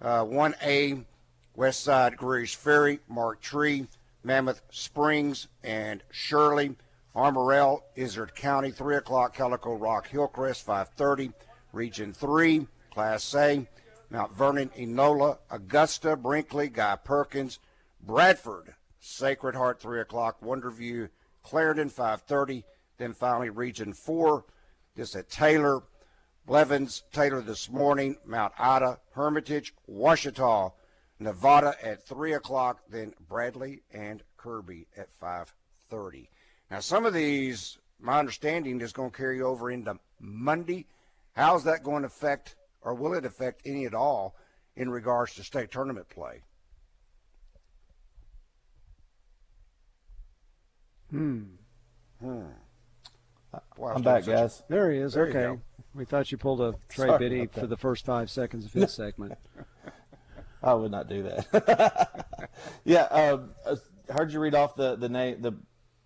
uh, 0.00 0.24
1A, 0.24 1.04
West 1.54 1.84
Side 1.84 2.16
Greers 2.16 2.54
Ferry, 2.54 3.00
Marked 3.08 3.42
Tree, 3.42 3.86
Mammoth 4.22 4.62
Springs, 4.70 5.48
and 5.62 6.02
Shirley. 6.10 6.76
Armorel, 7.14 7.84
Izard 7.94 8.34
County, 8.34 8.70
3 8.70 8.96
o'clock, 8.96 9.34
Calico 9.34 9.74
Rock, 9.74 10.08
Hillcrest, 10.08 10.64
530. 10.64 11.32
Region 11.72 12.12
3, 12.12 12.66
Class 12.90 13.34
A, 13.34 13.66
Mount 14.10 14.32
Vernon, 14.34 14.70
Enola, 14.78 15.38
Augusta, 15.50 16.16
Brinkley, 16.16 16.68
Guy 16.68 16.96
Perkins, 16.96 17.58
Bradford, 18.00 18.74
Sacred 19.00 19.54
Heart, 19.54 19.80
3 19.80 20.00
o'clock, 20.00 20.40
Wonderview, 20.42 21.08
Clarendon, 21.42 21.88
530. 21.88 22.64
Then 22.98 23.14
finally, 23.14 23.48
Region 23.50 23.94
4, 23.94 24.44
this 24.94 25.16
at 25.16 25.30
Taylor, 25.30 25.82
Blevins, 26.46 27.04
Taylor 27.12 27.40
this 27.40 27.70
morning, 27.70 28.16
Mount 28.26 28.52
Ida, 28.58 28.98
Hermitage, 29.12 29.74
Ouachita, 29.88 30.72
Nevada 31.22 31.74
at 31.82 32.06
3 32.06 32.34
o'clock, 32.34 32.80
then 32.88 33.14
Bradley 33.28 33.82
and 33.92 34.22
Kirby 34.36 34.86
at 34.96 35.10
530. 35.10 36.28
Now, 36.70 36.80
some 36.80 37.06
of 37.06 37.14
these, 37.14 37.78
my 38.00 38.18
understanding, 38.18 38.80
is 38.80 38.92
going 38.92 39.10
to 39.10 39.16
carry 39.16 39.40
over 39.42 39.70
into 39.70 39.98
Monday. 40.20 40.86
How's 41.34 41.64
that 41.64 41.82
going 41.82 42.02
to 42.02 42.06
affect, 42.06 42.56
or 42.80 42.94
will 42.94 43.14
it 43.14 43.24
affect 43.24 43.62
any 43.64 43.86
at 43.86 43.94
all 43.94 44.36
in 44.76 44.90
regards 44.90 45.34
to 45.34 45.44
state 45.44 45.70
tournament 45.70 46.08
play? 46.08 46.42
Hmm. 51.10 51.42
Hmm. 52.20 52.44
Wow, 53.76 53.92
I'm 53.94 54.02
back, 54.02 54.24
guys. 54.24 54.62
There 54.68 54.90
he 54.90 54.98
is. 54.98 55.12
There 55.12 55.26
okay. 55.26 55.60
We 55.94 56.06
thought 56.06 56.32
you 56.32 56.38
pulled 56.38 56.62
a 56.62 56.74
Trey 56.88 57.08
Sorry 57.08 57.18
Biddy 57.18 57.46
for 57.46 57.66
the 57.66 57.76
first 57.76 58.06
five 58.06 58.30
seconds 58.30 58.64
of 58.64 58.72
his 58.72 58.92
segment. 58.92 59.34
I 60.62 60.74
would 60.74 60.90
not 60.90 61.08
do 61.08 61.24
that. 61.24 62.26
yeah, 62.84 63.02
um, 63.04 63.50
I 63.66 64.12
heard 64.12 64.32
you 64.32 64.40
read 64.40 64.54
off 64.54 64.76
the 64.76 64.96
the 64.96 65.08
name 65.08 65.42
the 65.42 65.54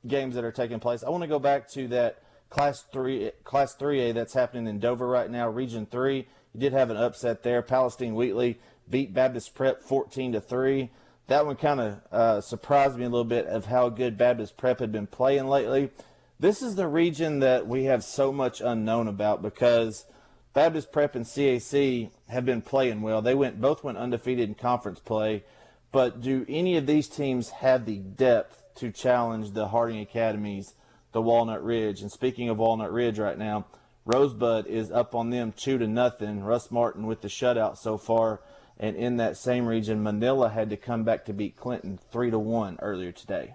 games 0.06 0.34
that 0.34 0.44
are 0.44 0.52
taking 0.52 0.80
place. 0.80 1.02
I 1.04 1.10
want 1.10 1.22
to 1.22 1.28
go 1.28 1.38
back 1.38 1.68
to 1.72 1.88
that 1.88 2.22
class 2.48 2.84
three 2.92 3.30
class 3.44 3.74
three 3.74 4.00
A 4.10 4.12
that's 4.12 4.34
happening 4.34 4.66
in 4.66 4.80
Dover 4.80 5.06
right 5.06 5.30
now, 5.30 5.48
Region 5.48 5.86
Three. 5.86 6.28
You 6.54 6.60
did 6.60 6.72
have 6.72 6.90
an 6.90 6.96
upset 6.96 7.42
there. 7.42 7.60
Palestine 7.62 8.14
Wheatley 8.14 8.58
beat 8.88 9.12
Baptist 9.12 9.54
Prep 9.54 9.82
14 9.82 10.32
to 10.32 10.40
three. 10.40 10.90
That 11.26 11.44
one 11.44 11.56
kind 11.56 11.80
of 11.80 12.00
uh, 12.12 12.40
surprised 12.40 12.96
me 12.96 13.04
a 13.04 13.08
little 13.08 13.24
bit 13.24 13.46
of 13.46 13.66
how 13.66 13.88
good 13.88 14.16
Baptist 14.16 14.56
Prep 14.56 14.78
had 14.78 14.92
been 14.92 15.08
playing 15.08 15.48
lately. 15.48 15.90
This 16.38 16.62
is 16.62 16.76
the 16.76 16.86
region 16.86 17.40
that 17.40 17.66
we 17.66 17.84
have 17.84 18.04
so 18.04 18.30
much 18.30 18.60
unknown 18.60 19.08
about 19.08 19.42
because 19.42 20.06
Baptist 20.54 20.92
Prep 20.92 21.14
and 21.14 21.24
CAC 21.24 22.10
have 22.28 22.44
been 22.44 22.62
playing 22.62 23.02
well. 23.02 23.22
They 23.22 23.34
went 23.34 23.60
both 23.60 23.84
went 23.84 23.98
undefeated 23.98 24.48
in 24.48 24.54
conference 24.54 25.00
play, 25.00 25.44
but 25.92 26.20
do 26.20 26.44
any 26.48 26.76
of 26.76 26.86
these 26.86 27.08
teams 27.08 27.50
have 27.50 27.86
the 27.86 27.98
depth 27.98 28.64
to 28.76 28.90
challenge 28.90 29.52
the 29.52 29.68
Harding 29.68 30.00
Academies, 30.00 30.74
the 31.12 31.22
Walnut 31.22 31.64
Ridge. 31.64 32.02
And 32.02 32.12
speaking 32.12 32.48
of 32.48 32.58
Walnut 32.58 32.92
Ridge 32.92 33.18
right 33.18 33.38
now, 33.38 33.66
Rosebud 34.04 34.66
is 34.66 34.90
up 34.90 35.14
on 35.14 35.30
them 35.30 35.52
two 35.52 35.78
to 35.78 35.86
nothing. 35.86 36.42
Russ 36.44 36.70
Martin 36.70 37.06
with 37.06 37.22
the 37.22 37.28
shutout 37.28 37.78
so 37.78 37.96
far. 37.96 38.40
And 38.78 38.94
in 38.94 39.16
that 39.16 39.36
same 39.36 39.66
region, 39.66 40.02
Manila 40.02 40.50
had 40.50 40.68
to 40.70 40.76
come 40.76 41.02
back 41.02 41.24
to 41.24 41.32
beat 41.32 41.56
Clinton 41.56 41.98
three 42.12 42.30
to 42.30 42.38
one 42.38 42.78
earlier 42.82 43.10
today. 43.10 43.54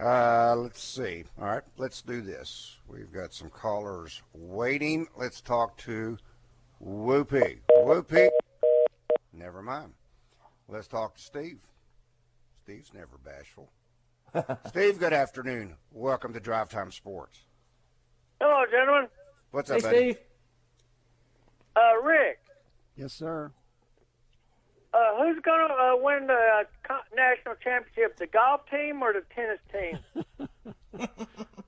Uh, 0.00 0.54
let's 0.56 0.82
see. 0.82 1.24
All 1.38 1.46
right, 1.46 1.62
let's 1.76 2.00
do 2.02 2.20
this. 2.22 2.78
We've 2.88 3.12
got 3.12 3.34
some 3.34 3.50
callers 3.50 4.22
waiting. 4.32 5.06
Let's 5.16 5.40
talk 5.40 5.76
to 5.78 6.16
Whoopie. 6.82 7.58
Whoopie. 7.70 8.28
Never 9.32 9.62
mind. 9.62 9.92
Let's 10.68 10.88
talk 10.88 11.16
to 11.16 11.20
Steve. 11.20 11.60
Steve's 12.62 12.92
never 12.94 13.18
bashful. 13.24 13.70
Steve, 14.68 14.98
good 14.98 15.12
afternoon. 15.12 15.74
Welcome 15.92 16.32
to 16.32 16.40
Drive 16.40 16.68
Time 16.70 16.92
Sports. 16.92 17.40
Hello, 18.40 18.64
gentlemen. 18.70 19.08
What's 19.50 19.70
Hey, 19.70 19.76
up, 19.76 19.82
buddy? 19.82 19.96
Steve. 20.12 20.18
Uh, 21.76 22.00
Rick, 22.02 22.38
Yes, 22.96 23.12
sir. 23.12 23.52
Uh, 24.92 25.16
who's 25.18 25.40
going 25.42 25.68
to 25.68 25.74
uh, 25.74 25.96
win 25.96 26.26
the 26.26 26.64
uh, 26.90 26.94
national 27.14 27.54
championship, 27.62 28.16
the 28.16 28.26
golf 28.26 28.62
team 28.70 29.02
or 29.02 29.12
the 29.12 29.22
tennis 29.34 29.60
team? 29.72 30.48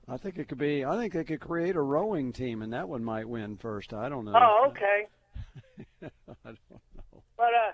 I 0.07 0.17
think 0.17 0.37
it 0.37 0.49
could 0.49 0.57
be. 0.57 0.83
I 0.83 0.97
think 0.97 1.13
they 1.13 1.23
could 1.23 1.39
create 1.39 1.75
a 1.75 1.81
rowing 1.81 2.33
team, 2.33 2.61
and 2.61 2.73
that 2.73 2.87
one 2.87 3.03
might 3.03 3.27
win 3.27 3.57
first. 3.57 3.93
I 3.93 4.09
don't 4.09 4.25
know. 4.25 4.33
oh, 4.35 4.67
okay. 4.69 5.07
I 6.03 6.09
don't 6.45 6.59
know. 6.69 7.23
But, 7.37 7.53
uh, 7.53 7.71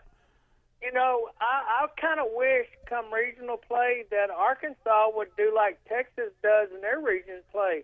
you 0.81 0.93
know, 0.93 1.29
I, 1.41 1.83
I 1.83 1.87
kind 1.99 2.19
of 2.19 2.27
wish 2.33 2.67
come 2.87 3.11
regional 3.11 3.57
play 3.57 4.05
that 4.11 4.29
Arkansas 4.29 5.09
would 5.15 5.29
do 5.35 5.51
like 5.55 5.79
Texas 5.87 6.31
does 6.41 6.69
in 6.73 6.81
their 6.81 6.99
region 6.99 7.41
play. 7.51 7.83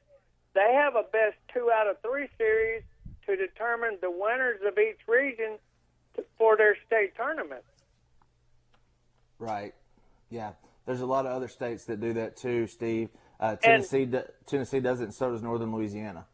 They 0.53 0.73
have 0.73 0.95
a 0.95 1.03
best 1.03 1.35
two 1.53 1.69
out 1.73 1.87
of 1.87 1.97
three 2.01 2.29
series 2.37 2.83
to 3.25 3.35
determine 3.35 3.97
the 4.01 4.11
winners 4.11 4.61
of 4.65 4.77
each 4.77 4.99
region 5.07 5.57
to, 5.57 5.64
for 6.37 6.57
their 6.57 6.75
state 6.85 7.15
tournament. 7.15 7.63
Right. 9.39 9.73
Yeah. 10.29 10.53
There's 10.85 11.01
a 11.01 11.05
lot 11.05 11.25
of 11.25 11.31
other 11.31 11.47
states 11.47 11.85
that 11.85 11.99
do 11.99 12.13
that 12.13 12.37
too, 12.37 12.67
Steve. 12.67 13.09
Uh, 13.39 13.55
Tennessee, 13.55 14.05
do, 14.05 14.21
Tennessee 14.45 14.79
does 14.79 15.01
it, 15.01 15.05
and 15.05 15.13
so 15.13 15.31
does 15.31 15.41
Northern 15.41 15.73
Louisiana. 15.73 16.25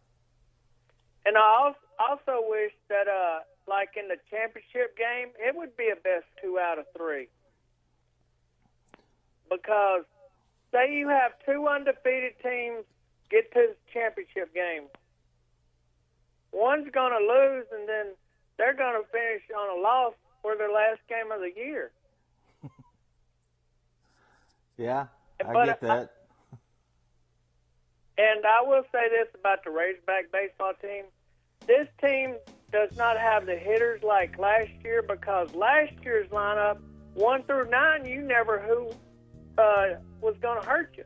And 1.26 1.38
I 1.38 1.42
also, 1.42 1.78
also 2.00 2.46
wish 2.48 2.74
that, 2.90 3.08
uh, 3.08 3.40
like 3.68 3.90
in 3.96 4.08
the 4.08 4.18
championship 4.30 4.98
game, 4.98 5.30
it 5.40 5.56
would 5.56 5.78
be 5.78 5.90
a 5.92 5.96
best 5.96 6.26
two 6.42 6.60
out 6.60 6.80
of 6.80 6.86
three. 6.96 7.28
Because, 9.50 10.04
say 10.72 10.94
you 10.94 11.08
have 11.10 11.32
two 11.46 11.68
undefeated 11.68 12.34
teams 12.44 12.84
get 13.30 13.52
to 13.54 13.70
the 13.70 13.76
championship 13.94 14.54
game, 14.54 14.84
one's 16.52 16.90
going 16.92 17.12
to 17.12 17.20
lose, 17.20 17.66
and 17.72 17.88
then 17.88 18.14
they're 18.62 18.75
going 18.75 18.94
to 19.01 19.08
finish 19.10 19.41
on 19.58 19.80
a 19.80 19.82
loss 19.82 20.13
for 20.44 20.56
their 20.56 20.72
last 20.72 21.00
game 21.10 21.32
of 21.34 21.39
the 21.41 21.51
year. 21.60 21.91
Yeah, 24.77 25.08
I 25.46 25.53
But 25.53 25.65
get 25.65 25.84
I- 25.84 25.88
that. 25.96 26.12
And 28.18 28.46
I 28.46 28.62
will 28.63 28.84
say 28.91 29.10
this 29.10 29.27
about 29.39 29.63
the 29.63 29.70
Razorback 29.72 30.32
baseball 30.32 30.74
team. 30.82 31.06
This 31.68 31.88
team 32.03 32.36
does 32.72 32.96
not 32.98 33.18
have 33.20 33.46
the 33.46 33.56
hitters 33.56 34.01
like 34.03 34.38
last 34.39 34.70
year 34.84 35.01
because 35.01 35.53
last 35.56 35.94
year's 36.03 36.27
lineup, 36.30 36.80
one 37.13 37.44
through 37.44 37.70
nine, 37.70 38.06
you 38.06 38.22
never 38.22 38.60
who 38.60 38.89
uh, 39.62 40.00
was 40.22 40.36
going 40.41 40.62
to 40.62 40.68
hurt 40.68 40.94
you. 40.98 41.03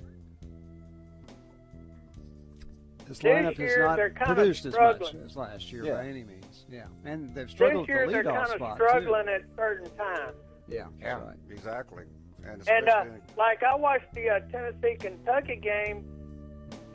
This 3.07 3.19
This 3.19 3.19
lineup 3.19 3.57
has 3.57 3.77
not 3.77 4.35
produced 4.35 4.65
as 4.65 4.73
much 4.73 5.13
as 5.15 5.35
last 5.35 5.71
year 5.71 5.85
Yeah. 5.85 5.93
by 5.95 6.07
any 6.07 6.23
means. 6.23 6.44
Yeah, 6.71 6.85
and 7.03 7.33
they've 7.35 7.47
This 7.47 7.59
year, 7.87 8.07
the 8.07 8.11
they're 8.13 8.23
kind 8.23 8.61
of 8.61 8.73
struggling 8.75 9.25
too. 9.25 9.31
at 9.31 9.41
certain 9.55 9.89
times. 9.95 10.33
Yeah, 10.67 10.85
Yeah, 10.99 11.19
right. 11.23 11.35
exactly. 11.49 12.03
And, 12.43 12.67
And 12.67 12.89
uh, 12.89 13.05
like 13.37 13.63
I 13.63 13.75
watched 13.75 14.13
the 14.13 14.29
uh, 14.29 14.39
Tennessee 14.51 14.95
Kentucky 14.99 15.55
game, 15.57 16.05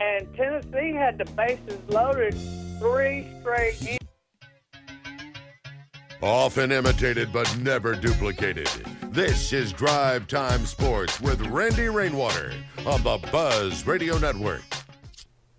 and 0.00 0.32
Tennessee 0.34 0.92
had 0.92 1.18
the 1.18 1.24
bases 1.32 1.78
loaded 1.88 2.34
three 2.78 3.26
straight 3.40 3.80
innings. 3.82 3.98
Often 6.22 6.72
imitated 6.72 7.32
but 7.32 7.56
never 7.58 7.94
duplicated. 7.94 8.68
This 9.04 9.52
is 9.52 9.72
Drive 9.72 10.26
Time 10.26 10.66
Sports 10.66 11.20
with 11.20 11.40
Randy 11.46 11.88
Rainwater 11.88 12.52
on 12.86 13.02
the 13.02 13.18
Buzz 13.32 13.86
Radio 13.86 14.18
Network. 14.18 14.62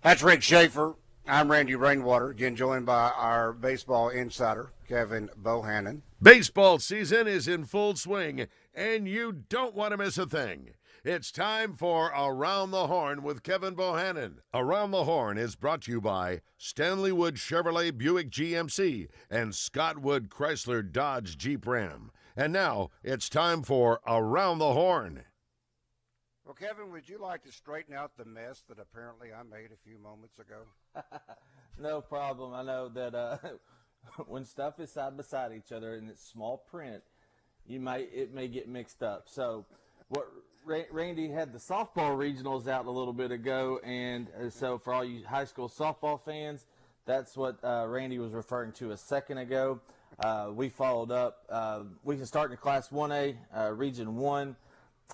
That's 0.02 0.22
Rick 0.22 0.42
Schaefer. 0.42 0.94
I'm 1.26 1.52
Randy 1.52 1.76
Rainwater, 1.76 2.30
again 2.30 2.56
joined 2.56 2.84
by 2.84 3.10
our 3.10 3.52
baseball 3.52 4.08
insider, 4.08 4.72
Kevin 4.88 5.30
Bohannon. 5.40 6.00
Baseball 6.20 6.80
season 6.80 7.28
is 7.28 7.46
in 7.46 7.64
full 7.64 7.94
swing, 7.94 8.48
and 8.74 9.06
you 9.06 9.44
don't 9.48 9.74
want 9.74 9.92
to 9.92 9.96
miss 9.96 10.18
a 10.18 10.26
thing. 10.26 10.70
It's 11.04 11.30
time 11.30 11.74
for 11.76 12.06
Around 12.08 12.72
the 12.72 12.88
Horn 12.88 13.22
with 13.22 13.44
Kevin 13.44 13.76
Bohannon. 13.76 14.38
Around 14.52 14.90
the 14.90 15.04
Horn 15.04 15.38
is 15.38 15.54
brought 15.54 15.82
to 15.82 15.92
you 15.92 16.00
by 16.00 16.40
Stanley 16.58 17.12
Wood 17.12 17.36
Chevrolet 17.36 17.96
Buick 17.96 18.28
GMC 18.28 19.06
and 19.30 19.54
Scott 19.54 19.98
Wood 19.98 20.28
Chrysler 20.28 20.82
Dodge 20.82 21.38
Jeep 21.38 21.66
Ram. 21.68 22.10
And 22.36 22.52
now 22.52 22.90
it's 23.04 23.28
time 23.28 23.62
for 23.62 24.00
Around 24.06 24.58
the 24.58 24.72
Horn. 24.72 25.22
Well, 26.44 26.54
Kevin, 26.54 26.90
would 26.90 27.08
you 27.08 27.18
like 27.18 27.44
to 27.44 27.52
straighten 27.52 27.94
out 27.94 28.16
the 28.16 28.24
mess 28.24 28.64
that 28.68 28.80
apparently 28.80 29.28
I 29.32 29.44
made 29.44 29.70
a 29.72 29.88
few 29.88 29.98
moments 29.98 30.38
ago? 30.38 30.62
No 31.80 32.02
problem. 32.02 32.52
I 32.52 32.62
know 32.62 32.90
that 32.90 33.14
uh, 33.14 33.38
when 34.26 34.44
stuff 34.44 34.78
is 34.78 34.92
side 34.92 35.16
by 35.16 35.22
side 35.22 35.52
each 35.52 35.72
other 35.72 35.96
and 35.96 36.10
it's 36.10 36.22
small 36.22 36.58
print, 36.70 37.02
you 37.66 37.80
might 37.80 38.10
it 38.12 38.34
may 38.34 38.46
get 38.46 38.68
mixed 38.68 39.02
up. 39.02 39.26
So, 39.26 39.64
what 40.08 40.28
Ra- 40.66 40.82
Randy 40.92 41.30
had 41.30 41.50
the 41.50 41.58
softball 41.58 42.14
regionals 42.16 42.68
out 42.68 42.84
a 42.84 42.90
little 42.90 43.14
bit 43.14 43.32
ago, 43.32 43.80
and 43.82 44.28
uh, 44.38 44.50
so 44.50 44.76
for 44.78 44.92
all 44.92 45.02
you 45.02 45.24
high 45.26 45.46
school 45.46 45.68
softball 45.68 46.22
fans, 46.22 46.66
that's 47.06 47.38
what 47.38 47.56
uh, 47.64 47.86
Randy 47.88 48.18
was 48.18 48.32
referring 48.32 48.72
to 48.72 48.90
a 48.90 48.96
second 48.96 49.38
ago. 49.38 49.80
Uh, 50.18 50.50
we 50.54 50.68
followed 50.68 51.10
up. 51.10 51.46
Uh, 51.48 51.84
we 52.04 52.16
can 52.16 52.26
start 52.26 52.50
in 52.50 52.58
Class 52.58 52.90
1A, 52.90 53.34
uh, 53.56 53.72
Region 53.72 54.16
1. 54.16 54.54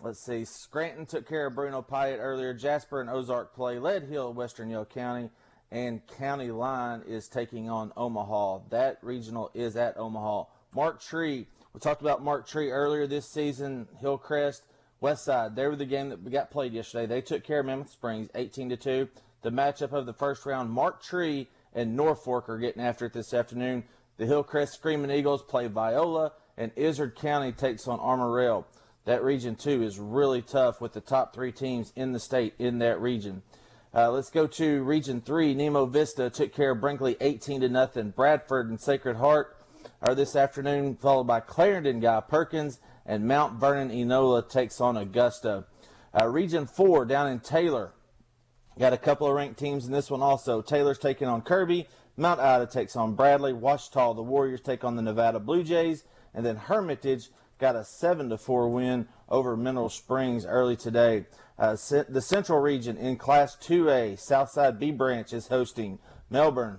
Let's 0.01 0.25
see. 0.25 0.45
Scranton 0.45 1.07
took 1.07 1.29
care 1.29 1.47
of 1.47 1.57
Bruno 1.57 1.83
Pyatt 1.83 2.19
earlier. 2.21 2.55
Jasper 2.55 3.01
and 3.01 3.11
Ozark 3.11 3.55
play. 3.55 3.79
Lead 3.81 4.05
Hill, 4.05 4.33
Western 4.33 4.71
Yell 4.71 4.85
County, 4.85 5.29
and 5.73 6.07
County 6.19 6.53
Line 6.53 7.03
is 7.07 7.27
taking 7.27 7.69
on 7.69 7.93
Omaha. 7.97 8.61
That 8.71 8.99
regional 9.03 9.51
is 9.55 9.77
at 9.77 9.99
Omaha. 9.99 10.45
Marked 10.73 11.05
Tree. 11.05 11.47
We 11.73 11.81
talked 11.81 12.01
about 12.01 12.23
Marked 12.23 12.49
Tree 12.49 12.71
earlier 12.71 13.09
this 13.09 13.29
season. 13.33 13.89
Hillcrest, 14.01 14.63
West 15.01 15.25
Side. 15.25 15.57
They 15.57 15.67
were 15.67 15.75
the 15.75 15.85
game 15.85 16.11
that 16.11 16.31
got 16.31 16.53
played 16.53 16.73
yesterday. 16.73 17.07
They 17.07 17.21
took 17.21 17.43
care 17.43 17.61
of 17.61 17.67
Mammoth 17.67 17.91
Springs, 17.91 18.31
18 18.37 18.69
to 18.69 18.77
two. 18.77 19.09
The 19.43 19.51
matchup 19.51 19.93
of 19.93 20.07
the 20.07 20.13
first 20.13 20.47
round. 20.47 20.71
Marked 20.71 21.05
Tree 21.05 21.49
and 21.75 21.99
Norfork 21.99 22.49
are 22.49 22.59
getting 22.59 22.83
after 22.83 23.07
it 23.07 23.13
this 23.13 23.35
afternoon. 23.35 23.83
The 24.17 24.27
Hillcrest 24.27 24.75
Screaming 24.75 25.11
Eagles 25.11 25.43
play 25.43 25.67
Viola, 25.67 26.33
and 26.57 26.73
Izard 26.77 27.17
County 27.17 27.53
takes 27.53 27.87
on 27.87 28.01
Armorel. 28.01 28.67
That 29.09 29.25
region 29.25 29.55
two 29.55 29.83
is 29.83 29.99
really 29.99 30.43
tough 30.43 30.83
with 30.83 30.93
the 30.93 31.01
top 31.01 31.33
three 31.33 31.51
teams 31.51 31.95
in 31.97 32.13
the 32.13 32.21
state 32.21 32.53
in 32.59 32.81
that 32.81 33.01
region. 33.01 33.41
Uh, 33.95 34.11
let's 34.11 34.29
go 34.29 34.47
to 34.47 34.83
Region 34.83 35.23
Three. 35.23 35.55
Nemo 35.55 35.87
Vista 35.87 36.29
took 36.29 36.53
care 36.53 36.73
of 36.73 36.83
Brinkley 36.83 37.17
18 37.19 37.63
to 37.63 37.71
nothing. 37.71 38.11
Bradford 38.11 38.69
and 38.69 38.79
Sacred 38.79 39.17
Heart 39.17 39.57
are 40.03 40.15
this 40.15 40.37
afternoon, 40.37 40.95
followed 40.95 41.25
by 41.25 41.41
Clarendon 41.41 42.01
Guy 42.01 42.21
Perkins 42.21 42.81
and 43.07 43.27
Mount 43.27 43.59
Vernon 43.59 43.89
Enola 43.89 44.47
takes 44.47 44.79
on 44.79 44.99
Augusta. 44.99 45.65
Uh, 46.13 46.27
region 46.27 46.67
Four 46.67 47.07
down 47.07 47.29
in 47.29 47.41
Taylor. 47.41 47.95
Got 48.79 48.93
a 48.93 48.99
couple 48.99 49.27
of 49.27 49.33
ranked 49.33 49.59
teams 49.59 49.87
in 49.87 49.93
this 49.93 50.11
one 50.11 50.21
also. 50.21 50.61
Taylor's 50.61 50.99
taking 50.99 51.29
on 51.29 51.41
Kirby. 51.41 51.89
Mount 52.19 52.41
Ida 52.41 52.67
takes 52.67 52.95
on 52.95 53.15
Bradley. 53.15 53.55
Ouachita, 53.55 54.15
the 54.15 54.23
Warriors 54.23 54.61
take 54.61 54.85
on 54.85 54.97
the 54.97 55.03
Nevada 55.03 55.41
Blue 55.41 55.65
Jays. 55.65 56.05
And 56.35 56.45
then 56.45 56.57
Hermitage 56.57 57.31
got 57.59 57.77
a 57.77 57.85
7 57.85 58.31
to 58.31 58.39
4 58.39 58.69
win 58.69 59.09
over 59.29 59.57
Mineral 59.57 59.89
Springs 59.89 60.47
early 60.47 60.77
today. 60.77 61.27
Uh, 61.59 61.73
the 62.09 62.23
Central 62.23 62.61
Region 62.61 62.97
in 62.97 63.17
Class 63.17 63.57
2A, 63.57 64.19
Southside 64.19 64.79
B 64.79 64.93
Branch 64.93 65.33
is 65.33 65.49
hosting 65.49 65.99
Melbourne. 66.31 66.79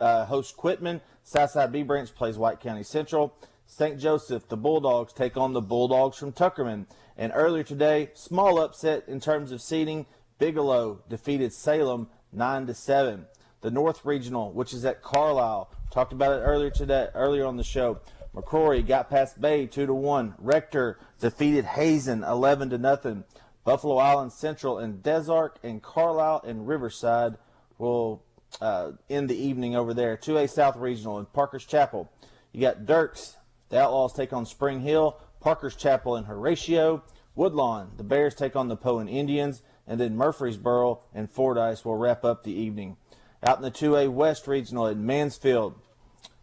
Uh, 0.00 0.24
hosts 0.26 0.52
Quitman. 0.52 1.00
Southside 1.22 1.72
B 1.72 1.82
Branch 1.82 2.12
plays 2.14 2.38
White 2.38 2.60
County 2.60 2.82
Central. 2.82 3.34
St. 3.66 3.98
Joseph, 3.98 4.48
the 4.48 4.56
Bulldogs 4.56 5.12
take 5.12 5.36
on 5.36 5.52
the 5.52 5.60
Bulldogs 5.60 6.18
from 6.18 6.32
Tuckerman. 6.32 6.86
And 7.16 7.32
earlier 7.34 7.62
today, 7.62 8.10
small 8.14 8.60
upset 8.60 9.04
in 9.08 9.20
terms 9.20 9.50
of 9.50 9.62
seeding. 9.62 10.06
Bigelow 10.38 11.02
defeated 11.08 11.52
Salem 11.52 12.08
9 12.32 12.66
to 12.66 12.74
7. 12.74 13.26
The 13.62 13.70
North 13.70 14.04
Regional, 14.04 14.52
which 14.52 14.74
is 14.74 14.84
at 14.84 15.02
Carlisle, 15.02 15.70
talked 15.90 16.12
about 16.12 16.38
it 16.38 16.42
earlier 16.42 16.70
today, 16.70 17.08
earlier 17.14 17.46
on 17.46 17.56
the 17.56 17.64
show. 17.64 18.00
McCrory 18.34 18.84
got 18.84 19.10
past 19.10 19.40
Bay 19.40 19.66
2 19.66 19.86
to 19.86 19.94
1. 19.94 20.34
Rector 20.38 20.98
defeated 21.20 21.64
Hazen 21.64 22.24
11 22.24 22.70
to 22.70 22.78
nothing. 22.78 23.24
Buffalo 23.64 23.96
Island 23.96 24.32
Central 24.32 24.78
and 24.78 25.02
Des 25.02 25.30
Arc 25.30 25.58
and 25.62 25.82
Carlisle 25.82 26.42
and 26.44 26.66
Riverside 26.66 27.36
will 27.78 28.22
uh, 28.60 28.92
end 29.08 29.30
the 29.30 29.36
evening 29.36 29.76
over 29.76 29.94
there. 29.94 30.16
2A 30.16 30.50
South 30.50 30.76
Regional 30.76 31.18
in 31.18 31.26
Parker's 31.26 31.64
Chapel. 31.64 32.10
You 32.52 32.60
got 32.60 32.84
Dierks. 32.84 33.36
The 33.68 33.80
Outlaws 33.80 34.12
take 34.12 34.32
on 34.32 34.46
Spring 34.46 34.80
Hill. 34.80 35.18
Parker's 35.40 35.76
Chapel 35.76 36.16
and 36.16 36.26
Horatio. 36.26 37.04
Woodlawn. 37.36 37.92
The 37.96 38.04
Bears 38.04 38.34
take 38.34 38.56
on 38.56 38.68
the 38.68 38.76
Poen 38.76 39.08
Indians. 39.08 39.62
And 39.86 40.00
then 40.00 40.16
Murfreesboro 40.16 41.04
and 41.14 41.30
Fordyce 41.30 41.84
will 41.84 41.96
wrap 41.96 42.24
up 42.24 42.42
the 42.42 42.52
evening. 42.52 42.96
Out 43.42 43.58
in 43.58 43.62
the 43.62 43.70
2A 43.70 44.10
West 44.10 44.46
Regional 44.48 44.88
at 44.88 44.96
Mansfield. 44.96 45.78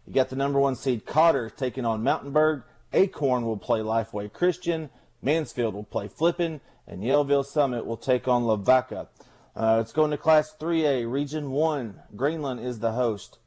You 0.06 0.12
got 0.12 0.30
the 0.30 0.36
number 0.36 0.58
one 0.58 0.74
seed 0.74 1.06
Cotter 1.06 1.50
taking 1.50 1.84
on 1.84 2.02
Mountainburg. 2.02 2.62
Acorn 2.92 3.44
will 3.44 3.56
play 3.56 3.80
Lifeway 3.80 4.32
Christian. 4.32 4.90
Mansfield 5.22 5.74
will 5.74 5.84
play 5.84 6.08
Flippin, 6.08 6.60
and 6.86 7.02
Yellville 7.02 7.44
Summit 7.44 7.86
will 7.86 7.96
take 7.96 8.26
on 8.26 8.44
Lavaca. 8.44 9.08
Uh, 9.54 9.78
it's 9.80 9.92
going 9.92 10.10
to 10.10 10.16
Class 10.16 10.54
3A, 10.58 11.10
Region 11.10 11.50
1. 11.52 12.00
Greenland 12.16 12.60
is 12.60 12.80
the 12.80 12.92
host. 12.92 13.38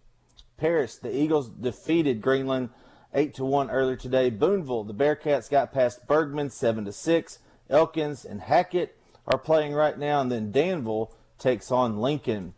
Paris, 0.58 0.96
the 0.98 1.14
Eagles 1.14 1.50
defeated 1.50 2.22
Greenland 2.22 2.70
8 3.14 3.34
to 3.36 3.46
1 3.46 3.70
earlier 3.70 3.98
today. 3.98 4.30
Boonville, 4.30 4.86
the 4.86 4.94
Bearcats 4.94 5.50
got 5.50 5.74
past 5.74 6.08
Bergman 6.08 6.50
7 6.50 6.86
to 6.86 6.94
6. 6.94 7.40
Elkins 7.70 8.24
and 8.24 8.42
Hackett 8.42 8.98
are 9.28 9.38
playing 9.38 9.74
right 9.74 9.98
now, 9.98 10.22
and 10.22 10.32
then 10.32 10.52
Danville 10.52 11.12
takes 11.38 11.72
on 11.72 11.98
Lincoln. 11.98 12.54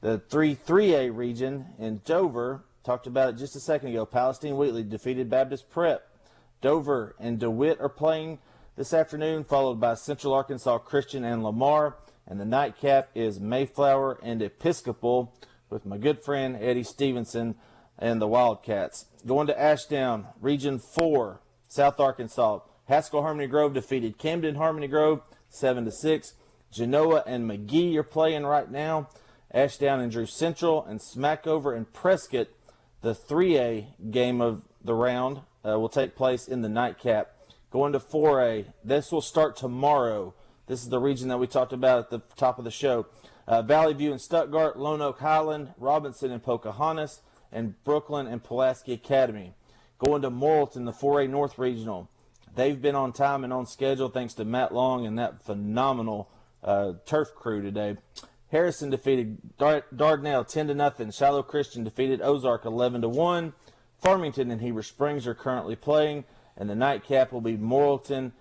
The 0.00 0.18
3 0.18 0.56
3A 0.56 1.14
region 1.14 1.66
in 1.78 2.00
Dover, 2.04 2.64
talked 2.86 3.08
about 3.08 3.30
it 3.30 3.36
just 3.36 3.56
a 3.56 3.60
second 3.60 3.88
ago. 3.88 4.06
Palestine 4.06 4.56
Wheatley 4.56 4.84
defeated 4.84 5.28
Baptist 5.28 5.68
Prep. 5.68 6.08
Dover 6.62 7.16
and 7.18 7.36
DeWitt 7.38 7.80
are 7.80 7.88
playing 7.88 8.38
this 8.76 8.94
afternoon, 8.94 9.42
followed 9.42 9.80
by 9.80 9.94
Central 9.94 10.32
Arkansas 10.32 10.78
Christian 10.78 11.24
and 11.24 11.42
Lamar. 11.42 11.96
And 12.28 12.38
the 12.38 12.44
nightcap 12.44 13.10
is 13.12 13.40
Mayflower 13.40 14.20
and 14.22 14.40
Episcopal 14.40 15.34
with 15.68 15.84
my 15.84 15.98
good 15.98 16.22
friend 16.22 16.56
Eddie 16.60 16.84
Stevenson 16.84 17.56
and 17.98 18.22
the 18.22 18.28
Wildcats. 18.28 19.06
Going 19.26 19.48
to 19.48 19.60
Ashdown, 19.60 20.28
Region 20.40 20.78
4, 20.78 21.40
South 21.66 21.98
Arkansas. 21.98 22.60
Haskell 22.84 23.22
Harmony 23.22 23.48
Grove 23.48 23.74
defeated 23.74 24.16
Camden 24.16 24.54
Harmony 24.54 24.86
Grove 24.86 25.22
7 25.48 25.84
to 25.84 25.90
6. 25.90 26.34
Genoa 26.70 27.24
and 27.26 27.50
McGehee 27.50 27.96
are 27.96 28.04
playing 28.04 28.46
right 28.46 28.70
now. 28.70 29.08
Ashdown 29.50 30.00
and 30.00 30.12
Drew 30.12 30.26
Central 30.26 30.84
and 30.84 31.00
Smackover 31.00 31.76
and 31.76 31.92
Prescott. 31.92 32.48
The 33.02 33.14
3A 33.14 34.10
game 34.10 34.40
of 34.40 34.62
the 34.82 34.94
round 34.94 35.40
uh, 35.64 35.78
will 35.78 35.88
take 35.88 36.16
place 36.16 36.48
in 36.48 36.62
the 36.62 36.68
nightcap. 36.68 37.32
Going 37.70 37.92
to 37.92 38.00
4A, 38.00 38.66
this 38.84 39.12
will 39.12 39.20
start 39.20 39.56
tomorrow. 39.56 40.34
This 40.66 40.82
is 40.82 40.88
the 40.88 40.98
region 40.98 41.28
that 41.28 41.38
we 41.38 41.46
talked 41.46 41.72
about 41.72 41.98
at 41.98 42.10
the 42.10 42.22
top 42.36 42.58
of 42.58 42.64
the 42.64 42.70
show. 42.70 43.06
Uh, 43.46 43.62
Valley 43.62 43.94
View 43.94 44.10
and 44.10 44.20
Stuttgart, 44.20 44.78
Lone 44.78 45.00
Oak 45.00 45.20
Highland, 45.20 45.74
Robinson 45.78 46.32
and 46.32 46.42
Pocahontas, 46.42 47.20
and 47.52 47.82
Brooklyn 47.84 48.26
and 48.26 48.42
Pulaski 48.42 48.92
Academy. 48.92 49.54
Going 49.98 50.22
to 50.22 50.30
Morrilton, 50.30 50.84
the 50.84 50.92
4A 50.92 51.28
North 51.28 51.58
Regional. 51.58 52.10
They've 52.54 52.80
been 52.80 52.94
on 52.94 53.12
time 53.12 53.44
and 53.44 53.52
on 53.52 53.66
schedule 53.66 54.08
thanks 54.08 54.34
to 54.34 54.44
Matt 54.44 54.72
Long 54.72 55.06
and 55.06 55.18
that 55.18 55.44
phenomenal 55.44 56.30
uh, 56.64 56.94
turf 57.04 57.34
crew 57.34 57.62
today. 57.62 57.96
Harrison 58.56 58.88
defeated 58.88 59.36
Dar- 59.58 59.84
Dardanelle 59.94 60.48
10 60.48 60.68
to 60.68 60.74
nothing. 60.74 61.10
Shiloh 61.10 61.42
Christian 61.42 61.84
defeated 61.84 62.22
Ozark 62.22 62.64
11 62.64 63.02
to 63.02 63.08
1. 63.08 63.52
Farmington 64.00 64.50
and 64.50 64.62
Heber 64.62 64.82
Springs 64.82 65.26
are 65.26 65.34
currently 65.34 65.76
playing, 65.76 66.24
and 66.56 66.70
the 66.70 66.74
nightcap 66.74 67.32
will 67.32 67.42
be 67.42 67.58
Morrilton, 67.58 68.32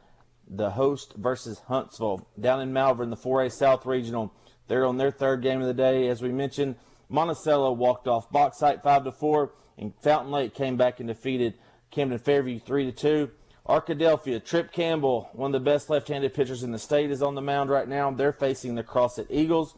the 0.47 0.69
host, 0.71 1.15
versus 1.17 1.59
Huntsville. 1.67 2.29
Down 2.39 2.61
in 2.61 2.71
Malvern, 2.71 3.09
the 3.09 3.17
4A 3.17 3.51
South 3.51 3.85
Regional, 3.85 4.33
they're 4.69 4.85
on 4.85 4.95
their 4.95 5.11
third 5.11 5.41
game 5.41 5.59
of 5.59 5.67
the 5.67 5.73
day. 5.73 6.07
As 6.07 6.21
we 6.21 6.31
mentioned, 6.31 6.75
Monticello 7.09 7.73
walked 7.73 8.07
off 8.07 8.31
Bauxite 8.31 8.83
5 8.83 9.03
to 9.03 9.11
4, 9.11 9.51
and 9.77 9.93
Fountain 10.01 10.31
Lake 10.31 10.53
came 10.53 10.77
back 10.77 11.01
and 11.01 11.09
defeated 11.09 11.55
Camden 11.91 12.19
Fairview 12.19 12.59
3 12.59 12.85
to 12.85 12.91
2. 12.93 13.31
Arkadelphia, 13.67 14.41
Trip 14.41 14.71
Campbell, 14.71 15.29
one 15.33 15.53
of 15.53 15.61
the 15.61 15.71
best 15.71 15.89
left-handed 15.89 16.33
pitchers 16.33 16.63
in 16.63 16.71
the 16.71 16.79
state, 16.79 17.11
is 17.11 17.21
on 17.21 17.35
the 17.35 17.41
mound 17.41 17.69
right 17.69 17.89
now. 17.89 18.09
They're 18.11 18.31
facing 18.31 18.75
the 18.75 18.83
Crossett 18.83 19.27
Eagles. 19.29 19.75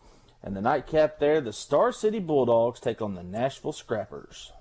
And 0.47 0.55
the 0.55 0.61
nightcap 0.61 1.19
there, 1.19 1.41
the 1.41 1.51
Star 1.51 1.91
City 1.91 2.19
Bulldogs 2.19 2.79
take 2.79 3.01
on 3.01 3.15
the 3.15 3.21
Nashville 3.21 3.73
Scrappers. 3.73 4.53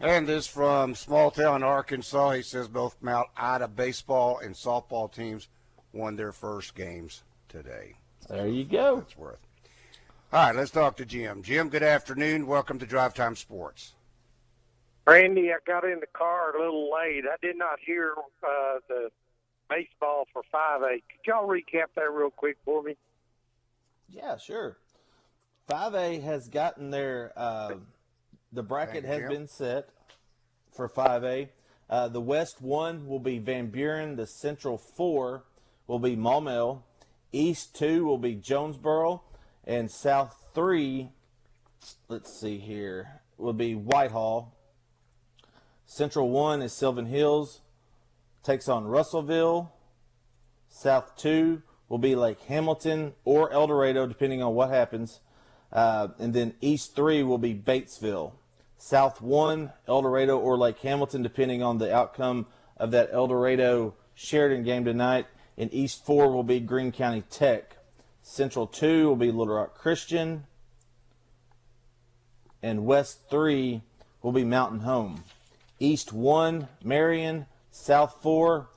And 0.00 0.26
this 0.26 0.48
from 0.48 0.96
small 0.96 1.30
town 1.30 1.62
Arkansas. 1.62 2.30
He 2.32 2.42
says 2.42 2.66
both 2.66 2.96
Mount 3.00 3.28
Ida 3.36 3.68
baseball 3.68 4.40
and 4.40 4.52
softball 4.52 5.08
teams 5.12 5.46
won 5.92 6.16
their 6.16 6.32
first 6.32 6.74
games 6.74 7.22
today. 7.48 7.94
There 8.28 8.48
you 8.48 8.64
go. 8.64 8.96
That's 8.96 9.16
worth. 9.16 9.38
All 10.32 10.46
right, 10.46 10.56
let's 10.56 10.72
talk 10.72 10.96
to 10.96 11.06
Jim. 11.06 11.44
Jim, 11.44 11.68
good 11.68 11.84
afternoon. 11.84 12.48
Welcome 12.48 12.80
to 12.80 12.86
Drive 12.86 13.14
Time 13.14 13.36
Sports. 13.36 13.92
Randy, 15.06 15.52
I 15.52 15.58
got 15.68 15.84
in 15.84 16.00
the 16.00 16.08
car 16.12 16.56
a 16.56 16.60
little 16.60 16.92
late. 16.92 17.22
I 17.32 17.36
did 17.40 17.56
not 17.56 17.78
hear 17.78 18.14
uh, 18.42 18.80
the 18.88 19.10
baseball 19.68 20.26
for 20.32 20.42
5A. 20.52 20.94
Could 20.94 21.26
y'all 21.28 21.46
recap 21.46 21.94
that 21.94 22.10
real 22.10 22.30
quick 22.30 22.56
for 22.64 22.82
me? 22.82 22.96
Yeah, 24.10 24.36
sure. 24.36 24.76
5A 25.70 26.22
has 26.22 26.48
gotten 26.48 26.90
their, 26.90 27.32
uh, 27.36 27.74
the 28.52 28.62
bracket 28.62 29.04
has 29.04 29.28
been 29.28 29.46
set 29.46 29.88
for 30.74 30.88
5A. 30.88 31.48
Uh, 31.88 32.08
the 32.08 32.20
West 32.20 32.60
1 32.60 33.06
will 33.06 33.20
be 33.20 33.38
Van 33.38 33.68
Buren. 33.68 34.16
The 34.16 34.26
Central 34.26 34.78
4 34.78 35.44
will 35.86 35.98
be 36.00 36.16
Maumelle. 36.16 36.82
East 37.32 37.76
2 37.76 38.04
will 38.04 38.18
be 38.18 38.34
Jonesboro. 38.34 39.22
And 39.64 39.90
South 39.90 40.34
3, 40.54 41.10
let's 42.08 42.40
see 42.40 42.58
here, 42.58 43.20
will 43.38 43.52
be 43.52 43.74
Whitehall. 43.74 44.56
Central 45.86 46.30
1 46.30 46.62
is 46.62 46.72
Sylvan 46.72 47.06
Hills, 47.06 47.60
takes 48.42 48.68
on 48.68 48.86
Russellville. 48.86 49.72
South 50.68 51.16
2 51.16 51.62
will 51.88 51.98
be 51.98 52.14
Lake 52.14 52.40
Hamilton 52.42 53.12
or 53.24 53.52
El 53.52 53.66
Dorado, 53.66 54.06
depending 54.06 54.42
on 54.42 54.54
what 54.54 54.70
happens. 54.70 55.20
Uh, 55.72 56.08
and 56.18 56.34
then 56.34 56.54
East 56.60 56.96
3 56.96 57.22
will 57.22 57.38
be 57.38 57.54
Batesville. 57.54 58.32
South 58.76 59.20
1, 59.20 59.72
El 59.86 60.02
Dorado 60.02 60.38
or 60.38 60.56
Lake 60.56 60.78
Hamilton, 60.78 61.22
depending 61.22 61.62
on 61.62 61.78
the 61.78 61.94
outcome 61.94 62.46
of 62.76 62.90
that 62.92 63.10
El 63.12 63.28
Dorado 63.28 63.94
Sheridan 64.14 64.64
game 64.64 64.84
tonight. 64.84 65.26
And 65.58 65.72
East 65.72 66.04
4 66.06 66.30
will 66.30 66.42
be 66.42 66.60
Greene 66.60 66.92
County 66.92 67.22
Tech. 67.30 67.76
Central 68.22 68.66
2 68.66 69.08
will 69.08 69.16
be 69.16 69.30
Little 69.30 69.54
Rock 69.54 69.74
Christian. 69.74 70.44
And 72.62 72.86
West 72.86 73.28
3 73.30 73.82
will 74.22 74.32
be 74.32 74.44
Mountain 74.44 74.80
Home. 74.80 75.24
East 75.78 76.12
1, 76.12 76.68
Marion. 76.82 77.46
South 77.70 78.16
4, 78.22 78.68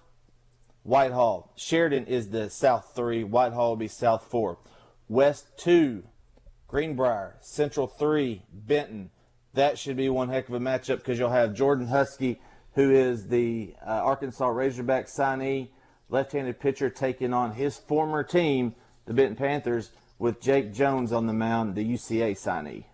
Whitehall. 0.83 1.51
Sheridan 1.55 2.05
is 2.05 2.29
the 2.29 2.49
South 2.49 2.91
3. 2.95 3.23
Whitehall 3.23 3.69
will 3.69 3.75
be 3.77 3.87
South 3.87 4.25
4. 4.29 4.57
West 5.09 5.47
2, 5.57 6.03
Greenbrier. 6.73 7.35
Central 7.39 7.85
3, 7.85 8.41
Benton. 8.51 9.11
That 9.53 9.77
should 9.77 9.95
be 9.95 10.09
one 10.09 10.29
heck 10.29 10.49
of 10.49 10.55
a 10.55 10.59
matchup 10.59 10.97
because 10.97 11.19
you'll 11.19 11.29
have 11.29 11.53
Jordan 11.53 11.85
Husky, 11.85 12.41
who 12.73 12.89
is 12.89 13.27
the 13.27 13.75
uh, 13.85 13.91
Arkansas 13.91 14.47
Razorback 14.47 15.05
signee, 15.05 15.67
left-handed 16.09 16.59
pitcher, 16.59 16.89
taking 16.89 17.31
on 17.31 17.51
his 17.51 17.77
former 17.77 18.23
team, 18.23 18.73
the 19.05 19.13
Benton 19.13 19.35
Panthers, 19.35 19.91
with 20.17 20.41
Jake 20.41 20.73
Jones 20.73 21.11
on 21.11 21.27
the 21.27 21.33
mound, 21.33 21.75
the 21.75 21.85
UCA 21.85 22.31
signee. 22.31 22.85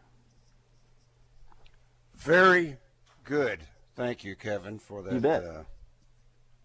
Very 2.15 2.75
good. 3.23 3.59
Thank 3.95 4.25
you, 4.25 4.35
Kevin, 4.35 4.79
for 4.79 5.01
that. 5.03 5.25
Uh, 5.25 5.63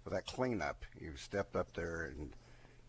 for 0.03 0.11
that 0.11 0.27
cleanup. 0.27 0.85
You 1.01 1.13
stepped 1.15 1.55
up 1.55 1.75
there 1.75 2.07
and 2.07 2.33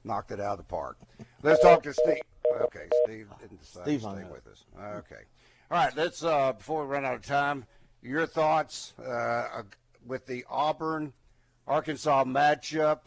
knocked 0.05 0.31
it 0.31 0.39
out 0.39 0.53
of 0.53 0.57
the 0.59 0.63
park. 0.63 0.97
Let's 1.41 1.61
talk 1.61 1.83
to 1.83 1.93
Steve. 1.93 2.21
Okay, 2.61 2.87
Steve 3.05 3.27
didn't 3.41 3.59
decide 3.59 3.83
Steve 3.83 4.01
to 4.01 4.11
stay 4.11 4.23
with 4.31 4.47
us. 4.47 4.63
Okay. 4.77 5.23
All 5.71 5.77
right, 5.77 5.95
let's, 5.97 6.23
uh, 6.23 6.53
before 6.53 6.85
we 6.85 6.93
run 6.93 7.05
out 7.05 7.15
of 7.15 7.23
time, 7.23 7.65
your 8.01 8.25
thoughts 8.25 8.93
uh, 9.03 9.63
with 10.05 10.27
the 10.27 10.45
Auburn 10.49 11.13
Arkansas 11.67 12.23
matchup. 12.23 12.99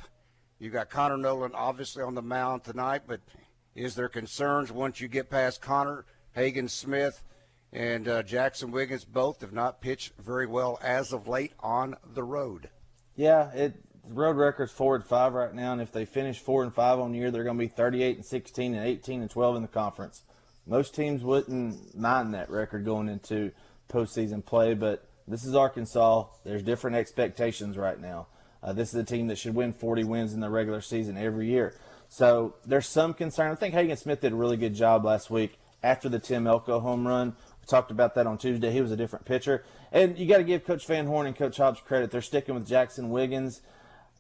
You 0.59 0.71
got 0.71 0.91
Connor 0.91 1.17
Noland 1.17 1.55
obviously 1.55 2.03
on 2.03 2.15
the 2.15 2.23
mound 2.23 2.65
tonight, 2.65 3.03
but 3.07 3.21
is 3.77 3.95
there 3.95 4.09
concerns 4.09 4.73
once 4.73 5.01
you 5.01 5.07
get 5.07 5.31
past 5.31 5.63
Connor, 5.63 6.05
Hagen 6.33 6.69
Smith, 6.69 7.23
and 7.73 8.09
uh, 8.09 8.25
Jackson 8.25 8.73
Wiggins? 8.73 9.05
Both 9.05 9.41
have 9.43 9.53
not 9.53 9.81
pitched 9.81 10.15
very 10.19 10.47
well 10.47 10.81
as 10.83 11.13
of 11.13 11.29
late 11.29 11.53
on 11.61 11.95
the 12.05 12.25
road. 12.25 12.71
Yeah, 13.15 13.53
it 13.53 13.77
road 14.11 14.37
record's 14.37 14.73
four 14.73 14.97
and 14.97 15.05
five 15.05 15.35
right 15.35 15.55
now, 15.55 15.73
and 15.73 15.81
if 15.81 15.93
they 15.93 16.05
finish 16.05 16.39
four 16.39 16.63
and 16.63 16.75
five 16.75 16.99
on 16.99 17.13
the 17.13 17.19
year, 17.19 17.31
they're 17.31 17.45
going 17.45 17.57
to 17.57 17.65
be 17.65 17.69
38 17.69 18.17
and 18.17 18.25
16 18.25 18.75
and 18.75 18.87
18 18.87 19.23
and 19.23 19.31
12 19.31 19.57
in 19.57 19.63
the 19.63 19.69
conference. 19.69 20.23
Most 20.67 20.95
teams 20.95 21.23
wouldn't 21.23 21.97
mind 21.97 22.35
that 22.35 22.51
record 22.51 22.85
going 22.85 23.09
into 23.09 23.53
postseason 23.89 24.45
play, 24.45 24.75
but 24.75 25.09
this 25.27 25.45
is 25.45 25.55
Arkansas. 25.55 26.27
There's 26.45 26.63
different 26.63 26.97
expectations 26.97 27.77
right 27.77 27.99
now. 27.99 28.27
Uh, 28.63 28.73
this 28.73 28.89
is 28.91 28.95
a 28.97 29.05
team 29.05 29.29
that 29.29 29.39
should 29.39 29.55
win 29.55 29.73
40 29.73 30.05
wins 30.05 30.35
in 30.35 30.41
the 30.41 30.51
regular 30.51 30.81
season 30.81 31.17
every 31.17 31.49
year. 31.49 31.75
So 32.09 32.55
there's 32.65 32.87
some 32.87 33.15
concern. 33.15 33.53
I 33.53 33.55
think 33.55 33.75
Hagen 33.75 33.97
Smith 33.97 34.21
did 34.21 34.33
a 34.33 34.37
really 34.37 34.57
good 34.57 34.75
job 34.75 35.05
last 35.05 35.31
week 35.31 35.59
after 35.83 36.09
the 36.09 36.19
Tim 36.19 36.47
Elko 36.47 36.81
home 36.81 37.07
run. 37.07 37.37
We 37.61 37.67
talked 37.67 37.91
about 37.91 38.15
that 38.15 38.27
on 38.27 38.39
Tuesday. 38.39 38.71
He 38.71 38.81
was 38.81 38.91
a 38.91 38.97
different 38.97 39.25
pitcher. 39.25 39.65
And 39.93 40.19
you 40.19 40.27
got 40.27 40.39
to 40.39 40.45
give 40.45 40.65
Coach 40.65 40.87
Van 40.87 41.07
Horn 41.07 41.27
and 41.27 41.37
Coach 41.37 41.59
Hobbs 41.59 41.81
credit. 41.81 42.11
They're 42.11 42.23
sticking 42.23 42.55
with 42.55 42.67
Jackson 42.67 43.11
Wiggins. 43.11 43.61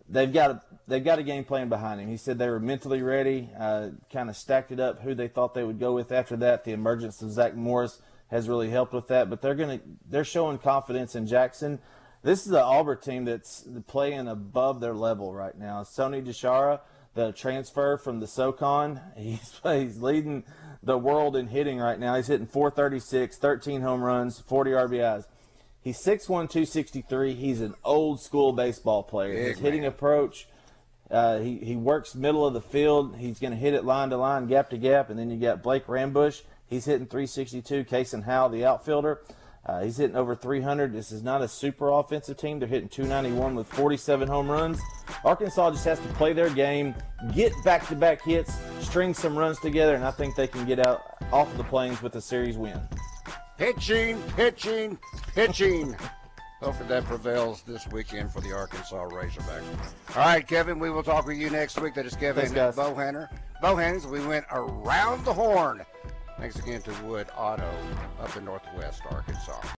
They've 0.08 0.32
got 0.32 0.64
they've 0.86 1.04
got 1.04 1.18
a 1.18 1.22
game 1.22 1.44
plan 1.44 1.68
behind 1.68 2.00
him. 2.00 2.08
He 2.08 2.16
said 2.16 2.38
they 2.38 2.48
were 2.48 2.60
mentally 2.60 3.02
ready, 3.02 3.50
uh, 3.58 3.90
kind 4.12 4.30
of 4.30 4.36
stacked 4.36 4.72
it 4.72 4.80
up 4.80 5.02
who 5.02 5.14
they 5.14 5.28
thought 5.28 5.54
they 5.54 5.64
would 5.64 5.78
go 5.78 5.92
with 5.92 6.10
after 6.12 6.36
that. 6.38 6.64
The 6.64 6.72
emergence 6.72 7.20
of 7.20 7.30
Zach 7.30 7.54
Morris 7.54 8.00
has 8.28 8.48
really 8.48 8.70
helped 8.70 8.92
with 8.92 9.08
that. 9.08 9.28
But 9.28 9.42
they're 9.42 9.54
gonna 9.54 9.80
they're 10.08 10.24
showing 10.24 10.58
confidence 10.58 11.14
in 11.14 11.26
Jackson. 11.26 11.78
This 12.22 12.40
is 12.40 12.50
the 12.50 12.62
Auburn 12.62 13.00
team 13.00 13.24
that's 13.24 13.64
playing 13.86 14.28
above 14.28 14.80
their 14.80 14.94
level 14.94 15.32
right 15.32 15.56
now. 15.56 15.82
Sonny 15.84 16.20
DiChiara, 16.20 16.80
the 17.14 17.32
transfer 17.32 17.96
from 17.96 18.18
the 18.20 18.26
SoCon, 18.26 19.00
he's, 19.16 19.60
he's 19.62 20.02
leading 20.02 20.44
the 20.82 20.98
world 20.98 21.36
in 21.36 21.48
hitting 21.48 21.78
right 21.78 21.98
now. 21.98 22.16
He's 22.16 22.26
hitting 22.26 22.46
436, 22.46 23.36
13 23.38 23.82
home 23.82 24.02
runs, 24.02 24.40
40 24.40 24.70
RBIs. 24.72 25.26
He's 25.80 25.98
6'1", 25.98 26.26
263. 26.26 27.34
He's 27.34 27.60
an 27.60 27.74
old 27.84 28.20
school 28.20 28.52
baseball 28.52 29.02
player. 29.02 29.34
Big 29.34 29.48
His 29.48 29.58
hitting 29.58 29.82
man. 29.82 29.88
approach, 29.88 30.48
uh, 31.10 31.38
he, 31.38 31.58
he 31.58 31.76
works 31.76 32.14
middle 32.14 32.46
of 32.46 32.54
the 32.54 32.60
field. 32.60 33.16
He's 33.16 33.38
going 33.38 33.52
to 33.52 33.56
hit 33.56 33.74
it 33.74 33.84
line 33.84 34.10
to 34.10 34.16
line, 34.16 34.46
gap 34.46 34.70
to 34.70 34.78
gap. 34.78 35.10
And 35.10 35.18
then 35.18 35.30
you 35.30 35.38
got 35.38 35.62
Blake 35.62 35.86
Rambusch. 35.86 36.42
He's 36.66 36.84
hitting 36.84 37.06
362. 37.06 37.84
Kason 37.84 38.24
Howell, 38.24 38.50
the 38.50 38.64
outfielder. 38.64 39.20
Uh, 39.64 39.82
he's 39.82 39.98
hitting 39.98 40.16
over 40.16 40.34
300. 40.34 40.92
This 40.92 41.12
is 41.12 41.22
not 41.22 41.42
a 41.42 41.48
super 41.48 41.90
offensive 41.90 42.38
team. 42.38 42.58
They're 42.58 42.68
hitting 42.68 42.88
291 42.88 43.54
with 43.54 43.66
47 43.68 44.26
home 44.26 44.50
runs. 44.50 44.80
Arkansas 45.24 45.72
just 45.72 45.84
has 45.84 45.98
to 46.00 46.08
play 46.14 46.32
their 46.32 46.48
game, 46.48 46.94
get 47.34 47.52
back-to-back 47.64 48.22
hits, 48.22 48.54
string 48.80 49.12
some 49.12 49.36
runs 49.36 49.58
together, 49.60 49.94
and 49.94 50.04
I 50.04 50.10
think 50.10 50.36
they 50.36 50.46
can 50.46 50.64
get 50.64 50.78
out 50.78 51.16
off 51.32 51.50
of 51.50 51.58
the 51.58 51.64
plains 51.64 52.00
with 52.00 52.14
a 52.16 52.20
series 52.20 52.56
win. 52.56 52.80
Pitching, 53.58 54.22
pitching, 54.36 54.96
pitching. 55.34 55.96
Hopefully 56.62 56.88
that 56.88 57.04
prevails 57.04 57.62
this 57.62 57.88
weekend 57.88 58.32
for 58.32 58.40
the 58.40 58.52
Arkansas 58.52 59.08
Razorbacks. 59.08 60.16
All 60.16 60.22
right, 60.22 60.46
Kevin, 60.46 60.78
we 60.78 60.90
will 60.90 61.02
talk 61.02 61.26
with 61.26 61.36
you 61.38 61.50
next 61.50 61.80
week. 61.80 61.94
That 61.94 62.06
is 62.06 62.14
Kevin 62.14 62.52
Thanks. 62.52 62.76
Bohanner. 62.78 63.28
Bohanners, 63.60 64.06
we 64.06 64.24
went 64.24 64.44
around 64.52 65.24
the 65.24 65.32
horn. 65.32 65.84
Thanks 66.38 66.56
again 66.56 66.82
to 66.82 66.92
Wood 67.04 67.26
Auto 67.36 67.68
up 68.20 68.36
in 68.36 68.44
Northwest 68.44 69.02
Arkansas. 69.10 69.60